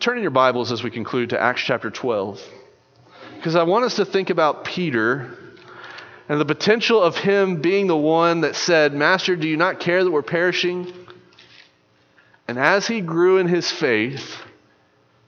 Turn 0.00 0.16
in 0.16 0.22
your 0.22 0.32
Bibles 0.32 0.72
as 0.72 0.82
we 0.82 0.90
conclude 0.90 1.30
to 1.30 1.40
Acts 1.40 1.62
chapter 1.62 1.90
12. 1.92 2.42
Because 3.42 3.56
I 3.56 3.64
want 3.64 3.84
us 3.84 3.96
to 3.96 4.04
think 4.04 4.30
about 4.30 4.62
Peter 4.62 5.36
and 6.28 6.40
the 6.40 6.44
potential 6.44 7.02
of 7.02 7.16
him 7.16 7.60
being 7.60 7.88
the 7.88 7.96
one 7.96 8.42
that 8.42 8.54
said, 8.54 8.94
Master, 8.94 9.34
do 9.34 9.48
you 9.48 9.56
not 9.56 9.80
care 9.80 10.04
that 10.04 10.10
we're 10.12 10.22
perishing? 10.22 10.92
And 12.46 12.56
as 12.56 12.86
he 12.86 13.00
grew 13.00 13.38
in 13.38 13.48
his 13.48 13.68
faith, 13.68 14.36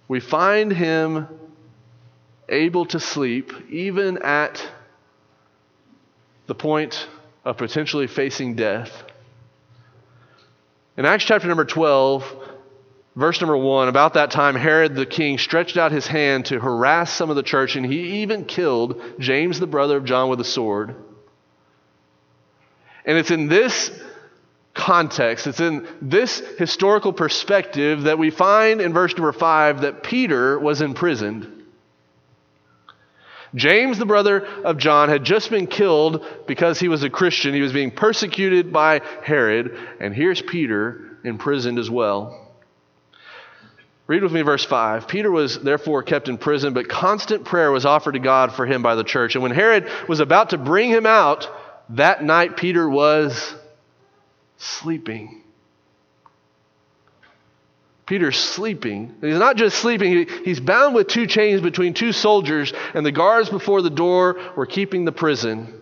we 0.07 0.21
find 0.21 0.71
him 0.71 1.27
able 2.49 2.87
to 2.87 3.01
sleep 3.01 3.53
even 3.69 4.19
at 4.19 4.65
the 6.47 6.55
point 6.55 7.09
of 7.45 7.57
potentially 7.57 8.07
facing 8.07 8.55
death. 8.55 8.93
In 10.97 11.05
Acts 11.05 11.25
chapter 11.25 11.49
number 11.49 11.65
12, 11.65 12.54
verse 13.17 13.41
number 13.41 13.57
1, 13.57 13.89
about 13.89 14.15
that 14.15 14.31
time, 14.31 14.55
Herod 14.55 14.95
the 14.95 15.07
king 15.07 15.39
stretched 15.39 15.77
out 15.77 15.93
his 15.93 16.07
hand 16.07 16.47
to 16.47 16.61
harass 16.61 17.13
some 17.13 17.31
of 17.31 17.37
the 17.37 17.43
church, 17.43 17.77
and 17.77 17.87
he 17.87 18.23
even 18.23 18.45
killed 18.45 19.01
James, 19.19 19.61
the 19.61 19.67
brother 19.67 19.97
of 19.97 20.05
John, 20.05 20.29
with 20.29 20.41
a 20.41 20.45
sword. 20.45 20.95
And 23.05 23.19
it's 23.19 23.31
in 23.31 23.49
this 23.49 23.91
context. 24.73 25.47
It's 25.47 25.61
in 25.61 25.87
this 26.03 26.41
historical 26.59 27.13
perspective 27.13 28.03
that 28.03 28.19
we 28.19 28.31
find 28.31 28.81
in 28.81 28.93
verse 28.93 29.15
number 29.15 29.33
5 29.33 29.83
that 29.83 30.03
Peter 30.03 30.59
was 30.59 30.81
imprisoned. 30.81 31.51
James, 33.55 33.99
the 33.99 34.07
brother 34.07 34.45
of 34.45 34.79
John, 34.79 35.09
had 35.09 35.23
just 35.23 35.49
been 35.49 35.69
killed 35.69 36.27
because 36.49 36.81
he 36.81 36.89
was 36.89 37.05
a 37.05 37.11
Christian. 37.11 37.55
He 37.55 37.61
was 37.61 37.73
being 37.73 37.93
persecuted 37.93 38.73
by 38.73 39.01
Herod. 39.23 39.79
And 40.01 40.13
here's 40.13 40.43
Peter 40.43 41.19
imprisoned 41.23 41.79
as 41.79 41.89
well. 41.89 42.44
Read 44.07 44.23
with 44.23 44.33
me 44.33 44.43
verse 44.43 44.65
5. 44.65 45.09
Peter 45.09 45.31
was 45.31 45.59
therefore 45.59 46.03
kept 46.03 46.29
in 46.29 46.37
prison, 46.37 46.75
but 46.75 46.89
constant 46.89 47.45
prayer 47.45 47.73
was 47.73 47.87
offered 47.87 48.13
to 48.13 48.19
God 48.19 48.53
for 48.53 48.67
him 48.67 48.83
by 48.83 48.97
the 48.97 49.05
church. 49.05 49.35
And 49.35 49.43
when 49.43 49.53
Herod 49.53 49.89
was 50.09 50.21
about 50.21 50.51
to 50.51 50.59
bring 50.59 50.91
him 50.91 51.07
out, 51.07 51.49
that 51.91 52.23
night 52.23 52.57
Peter 52.57 52.89
was 52.89 53.55
sleeping. 54.59 55.43
Peter's 58.07 58.39
sleeping. 58.39 59.15
He's 59.23 59.39
not 59.39 59.57
just 59.57 59.79
sleeping, 59.79 60.29
he's 60.45 60.61
bound 60.61 60.95
with 60.95 61.09
two 61.09 61.27
chains 61.27 61.63
between 61.63 61.95
two 61.95 62.13
soldiers, 62.13 62.73
and 62.93 63.07
the 63.07 63.13
guards 63.13 63.49
before 63.49 63.81
the 63.81 63.89
door 63.89 64.39
were 64.57 64.67
keeping 64.67 65.07
the 65.07 65.13
prison. 65.13 65.81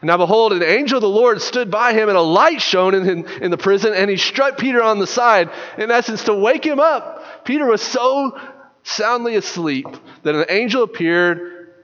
Now 0.00 0.16
behold, 0.16 0.52
an 0.52 0.62
angel 0.62 0.98
of 0.98 1.02
the 1.02 1.08
Lord 1.08 1.42
stood 1.42 1.70
by 1.70 1.92
him, 1.92 2.08
and 2.08 2.16
a 2.16 2.22
light 2.22 2.62
shone 2.62 2.94
in, 2.94 3.08
in, 3.08 3.26
in, 3.42 3.50
the 3.50 3.58
prison, 3.58 3.94
and 3.94 4.08
he 4.08 4.16
struck 4.16 4.56
Peter 4.56 4.80
on 4.82 5.00
the 5.00 5.06
side, 5.06 5.50
in 5.76 5.90
essence, 5.90 6.24
to 6.24 6.34
wake 6.34 6.64
him 6.64 6.78
up. 6.78 7.44
Peter 7.44 7.66
was 7.66 7.82
so 7.82 8.38
soundly 8.84 9.34
asleep 9.34 9.86
that 10.22 10.36
an 10.36 10.46
angel 10.48 10.84
appeared, 10.84 11.74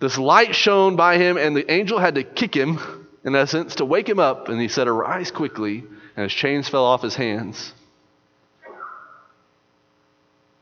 this 0.00 0.18
light 0.18 0.54
shone 0.54 0.96
by 0.96 1.18
him, 1.18 1.36
and 1.36 1.56
the 1.56 1.70
angel 1.70 1.98
had 1.98 2.16
to 2.16 2.24
kick 2.24 2.54
him 2.54 2.80
in 3.24 3.36
essence, 3.36 3.76
to 3.76 3.84
wake 3.84 4.08
him 4.08 4.18
up, 4.18 4.48
and 4.48 4.60
he 4.60 4.68
said, 4.68 4.88
Arise 4.88 5.30
quickly, 5.30 5.84
and 6.16 6.24
his 6.24 6.32
chains 6.32 6.68
fell 6.68 6.84
off 6.84 7.02
his 7.02 7.14
hands. 7.14 7.72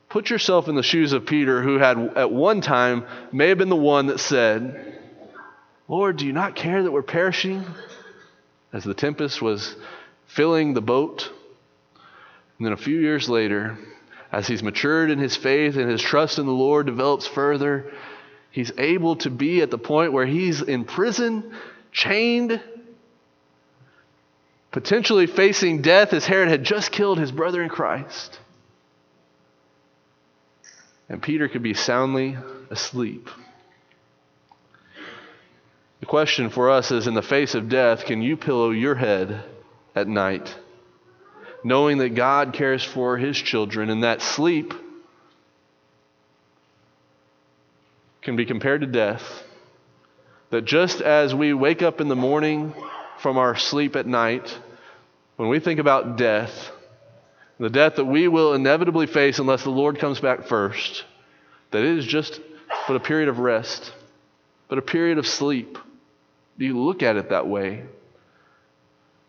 Put 0.09 0.31
yourself 0.31 0.69
in 0.69 0.75
the 0.75 0.83
shoes 0.83 1.13
of 1.13 1.27
Peter, 1.27 1.63
who 1.63 1.79
had 1.79 1.99
at 2.17 2.31
one 2.31 2.61
time 2.61 3.05
may 3.33 3.49
have 3.49 3.59
been 3.59 3.69
the 3.69 3.77
one 3.77 4.07
that 4.07 4.21
said, 4.21 4.98
Lord, 5.89 6.19
do 6.19 6.27
you 6.27 6.35
not 6.35 6.55
care 6.55 6.83
that 6.83 6.93
we're 6.93 7.03
perishing? 7.03 7.65
As 8.73 8.85
the 8.85 8.93
tempest 8.93 9.41
was 9.41 9.75
filling 10.27 10.75
the 10.75 10.83
boat. 10.83 11.33
And 12.59 12.67
then 12.67 12.75
a 12.75 12.77
few 12.77 12.99
years 12.99 13.31
later, 13.31 13.79
as 14.31 14.47
he's 14.47 14.63
matured 14.63 15.11
in 15.11 15.19
his 15.19 15.37
faith 15.37 15.77
and 15.77 15.91
his 15.91 16.03
trust 16.03 16.39
in 16.39 16.45
the 16.45 16.53
Lord 16.53 16.85
develops 16.85 17.27
further, 17.27 17.91
he's 18.51 18.71
able 18.77 19.17
to 19.17 19.31
be 19.31 19.63
at 19.63 19.71
the 19.71 19.79
point 19.79 20.13
where 20.13 20.27
he's 20.27 20.61
in 20.61 20.85
prison 20.85 21.55
chained, 21.91 22.61
potentially 24.71 25.27
facing 25.27 25.81
death 25.81 26.13
as 26.13 26.27
Herod 26.27 26.49
had 26.49 26.65
just 26.65 26.93
killed 26.93 27.19
his 27.19 27.33
brother 27.33 27.63
in 27.63 27.71
Christ. 27.71 28.39
And 31.09 31.23
Peter 31.23 31.49
could 31.49 31.63
be 31.63 31.73
soundly 31.73 32.37
asleep. 32.69 33.31
The 36.01 36.07
question 36.07 36.51
for 36.51 36.71
us 36.71 36.91
is 36.91 37.07
in 37.07 37.15
the 37.15 37.23
face 37.23 37.55
of 37.55 37.69
death, 37.69 38.05
can 38.05 38.23
you 38.23 38.37
pillow 38.37 38.71
your 38.71 38.95
head 38.95 39.45
at 39.95 40.07
night, 40.07 40.57
knowing 41.65 41.99
that 41.99 42.15
God 42.15 42.53
cares 42.53 42.85
for 42.85 43.17
his 43.17 43.37
children 43.37 43.91
and 43.91 44.05
that 44.05 44.23
sleep 44.23 44.75
can 48.23 48.37
be 48.37 48.47
compared 48.47 48.83
to 48.83 48.87
death? 48.87 49.43
That 50.51 50.65
just 50.65 51.01
as 51.01 51.35
we 51.35 51.53
wake 51.53 51.83
up 51.83 52.01
in 52.01 52.09
the 52.09 52.17
morning 52.17 52.73
from 53.19 53.37
our 53.37 53.57
sleep 53.57 53.97
at 53.97 54.07
night, 54.07 54.57
when 55.37 55.49
we 55.49 55.59
think 55.59 55.81
about 55.81 56.17
death, 56.17 56.71
the 57.59 57.69
death 57.69 57.97
that 57.97 58.05
we 58.05 58.29
will 58.29 58.55
inevitably 58.55 59.09
face 59.09 59.41
unless 59.41 59.65
the 59.65 59.71
Lord 59.71 59.99
comes 59.99 60.21
back 60.21 60.47
first, 60.47 61.05
that 61.73 61.83
it 61.83 61.99
is 61.99 62.07
just 62.07 62.41
but 62.87 62.97
a 62.97 63.01
period 63.01 63.29
of 63.29 63.41
rest, 63.41 63.93
but 64.69 64.79
a 64.79 64.83
period 64.83 65.19
of 65.19 65.27
sleep. 65.27 65.77
Do 66.59 66.65
you 66.65 66.79
look 66.79 67.03
at 67.03 67.17
it 67.17 67.31
that 67.31 67.47
way? 67.47 67.85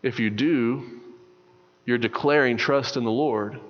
If 0.02 0.18
you 0.18 0.30
do, 0.30 1.00
you're 1.84 1.98
declaring 1.98 2.56
trust 2.56 2.96
in 2.96 3.04
the 3.04 3.10
Lord. 3.10 3.60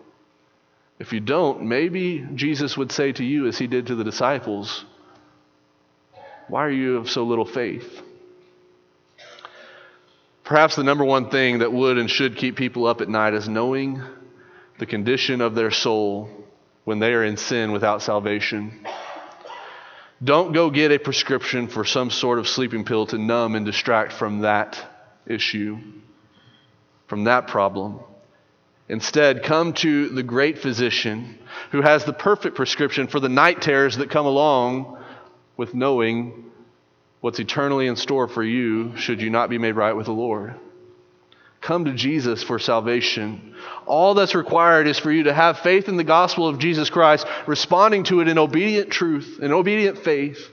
If 0.98 1.12
you 1.12 1.20
don't, 1.20 1.64
maybe 1.64 2.26
Jesus 2.34 2.76
would 2.76 2.92
say 2.92 3.12
to 3.12 3.24
you, 3.24 3.46
as 3.46 3.58
he 3.58 3.66
did 3.66 3.86
to 3.86 3.94
the 3.94 4.04
disciples, 4.04 4.84
why 6.48 6.64
are 6.64 6.70
you 6.70 6.96
of 6.96 7.10
so 7.10 7.24
little 7.24 7.44
faith? 7.44 8.02
Perhaps 10.44 10.76
the 10.76 10.82
number 10.82 11.04
one 11.04 11.30
thing 11.30 11.60
that 11.60 11.72
would 11.72 11.96
and 11.96 12.10
should 12.10 12.36
keep 12.36 12.56
people 12.56 12.86
up 12.86 13.00
at 13.00 13.08
night 13.08 13.34
is 13.34 13.48
knowing 13.48 14.02
the 14.78 14.86
condition 14.86 15.40
of 15.40 15.54
their 15.54 15.70
soul 15.70 16.28
when 16.84 16.98
they 16.98 17.12
are 17.12 17.22
in 17.22 17.36
sin 17.36 17.70
without 17.70 18.02
salvation. 18.02 18.84
Don't 20.22 20.52
go 20.52 20.70
get 20.70 20.92
a 20.92 20.98
prescription 20.98 21.68
for 21.68 21.84
some 21.84 22.10
sort 22.10 22.38
of 22.38 22.46
sleeping 22.46 22.84
pill 22.84 23.06
to 23.06 23.16
numb 23.16 23.54
and 23.54 23.64
distract 23.64 24.12
from 24.12 24.40
that 24.40 24.78
issue, 25.26 25.78
from 27.06 27.24
that 27.24 27.46
problem. 27.46 28.00
Instead, 28.88 29.44
come 29.44 29.72
to 29.72 30.08
the 30.08 30.22
great 30.22 30.58
physician 30.58 31.38
who 31.70 31.80
has 31.80 32.04
the 32.04 32.12
perfect 32.12 32.56
prescription 32.56 33.06
for 33.06 33.20
the 33.20 33.28
night 33.28 33.62
terrors 33.62 33.96
that 33.96 34.10
come 34.10 34.26
along 34.26 34.98
with 35.56 35.74
knowing 35.74 36.50
what's 37.20 37.38
eternally 37.38 37.86
in 37.86 37.96
store 37.96 38.28
for 38.28 38.42
you 38.42 38.96
should 38.96 39.22
you 39.22 39.30
not 39.30 39.48
be 39.48 39.58
made 39.58 39.72
right 39.72 39.94
with 39.94 40.06
the 40.06 40.12
Lord. 40.12 40.54
Come 41.60 41.84
to 41.84 41.92
Jesus 41.92 42.42
for 42.42 42.58
salvation. 42.58 43.54
All 43.86 44.14
that's 44.14 44.34
required 44.34 44.86
is 44.86 44.98
for 44.98 45.12
you 45.12 45.24
to 45.24 45.34
have 45.34 45.58
faith 45.58 45.88
in 45.88 45.96
the 45.96 46.04
gospel 46.04 46.48
of 46.48 46.58
Jesus 46.58 46.88
Christ, 46.88 47.26
responding 47.46 48.04
to 48.04 48.20
it 48.20 48.28
in 48.28 48.38
obedient 48.38 48.90
truth, 48.90 49.38
in 49.42 49.52
obedient 49.52 49.98
faith. 49.98 50.50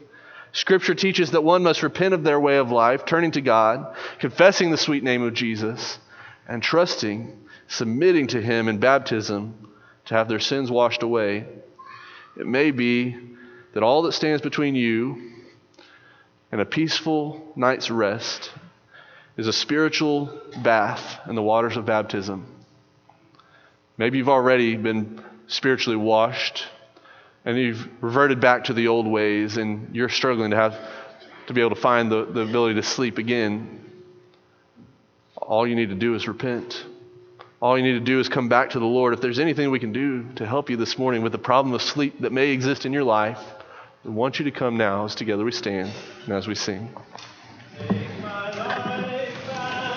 Scripture 0.52 0.96
teaches 0.96 1.32
that 1.32 1.44
one 1.44 1.64
must 1.64 1.84
repent 1.84 2.14
of 2.14 2.24
their 2.24 2.40
way 2.40 2.58
of 2.58 2.72
life, 2.72 3.06
turning 3.06 3.32
to 3.32 3.42
God, 3.42 3.96
confessing 4.20 4.72
the 4.72 4.78
sweet 4.78 5.04
name 5.04 5.22
of 5.22 5.34
Jesus, 5.34 5.98
and 6.48 6.62
trusting, 6.62 7.40
submitting 7.68 8.28
to 8.28 8.42
Him 8.42 8.68
in 8.68 8.80
baptism 8.80 9.70
to 10.06 10.14
have 10.14 10.28
their 10.28 10.40
sins 10.40 10.72
washed 10.72 11.04
away. 11.04 11.46
It 12.38 12.48
may 12.48 12.72
be 12.72 13.16
that 13.74 13.84
all 13.84 14.02
that 14.04 14.14
stands 14.14 14.42
between 14.42 14.76
you 14.76 15.32
and 16.52 16.60
a 16.60 16.66
peaceful 16.66 17.54
night's 17.56 17.90
rest 17.90 18.52
is 19.38 19.48
a 19.48 19.54
spiritual 19.54 20.42
bath 20.64 21.20
in 21.30 21.36
the 21.36 21.44
waters 21.44 21.78
of 21.78 21.86
baptism. 21.86 22.46
Maybe 23.98 24.18
you've 24.18 24.30
already 24.30 24.76
been 24.76 25.24
spiritually 25.48 25.98
washed 25.98 26.66
and 27.46 27.58
you've 27.58 27.88
reverted 28.02 28.42
back 28.42 28.66
to 28.66 28.74
the 28.74 28.88
old 28.88 29.08
ways 29.08 29.58
and 29.58 29.96
you're 29.96 30.10
struggling 30.10 30.52
to 30.52 30.58
have 30.58 30.78
to 31.48 31.54
be 31.54 31.62
able 31.62 31.76
to 31.76 31.82
find 31.82 32.12
the, 32.12 32.26
the 32.26 32.42
ability 32.42 32.76
to 32.76 32.84
sleep 32.84 33.18
again. 33.18 33.82
All 35.38 35.66
you 35.66 35.76
need 35.76 35.90
to 35.90 35.96
do 35.96 36.16
is 36.16 36.28
repent. 36.28 36.84
All 37.62 37.78
you 37.78 37.84
need 37.84 37.94
to 37.94 38.00
do 38.00 38.20
is 38.20 38.28
come 38.28 38.50
back 38.50 38.72
to 38.72 38.80
the 38.80 38.86
Lord. 38.86 39.14
If 39.14 39.22
there's 39.22 39.40
anything 39.40 39.72
we 39.72 39.80
can 39.80 39.94
do 39.94 40.26
to 40.36 40.46
help 40.46 40.70
you 40.70 40.78
this 40.78 40.98
morning 40.98 41.22
with 41.22 41.32
the 41.32 41.38
problem 41.38 41.74
of 41.74 41.82
sleep 41.82 42.20
that 42.22 42.32
may 42.32 42.50
exist 42.50 42.86
in 42.86 42.94
your 42.94 43.04
life, 43.04 43.40
We 44.04 44.12
want 44.12 44.40
you 44.40 44.46
to 44.46 44.52
come 44.52 44.78
now 44.78 45.06
as 45.06 45.16
together 45.16 45.44
we 45.44 45.52
stand 45.52 45.92
and 46.26 46.34
as 46.34 46.48
we 46.48 46.56
sing. 46.56 46.90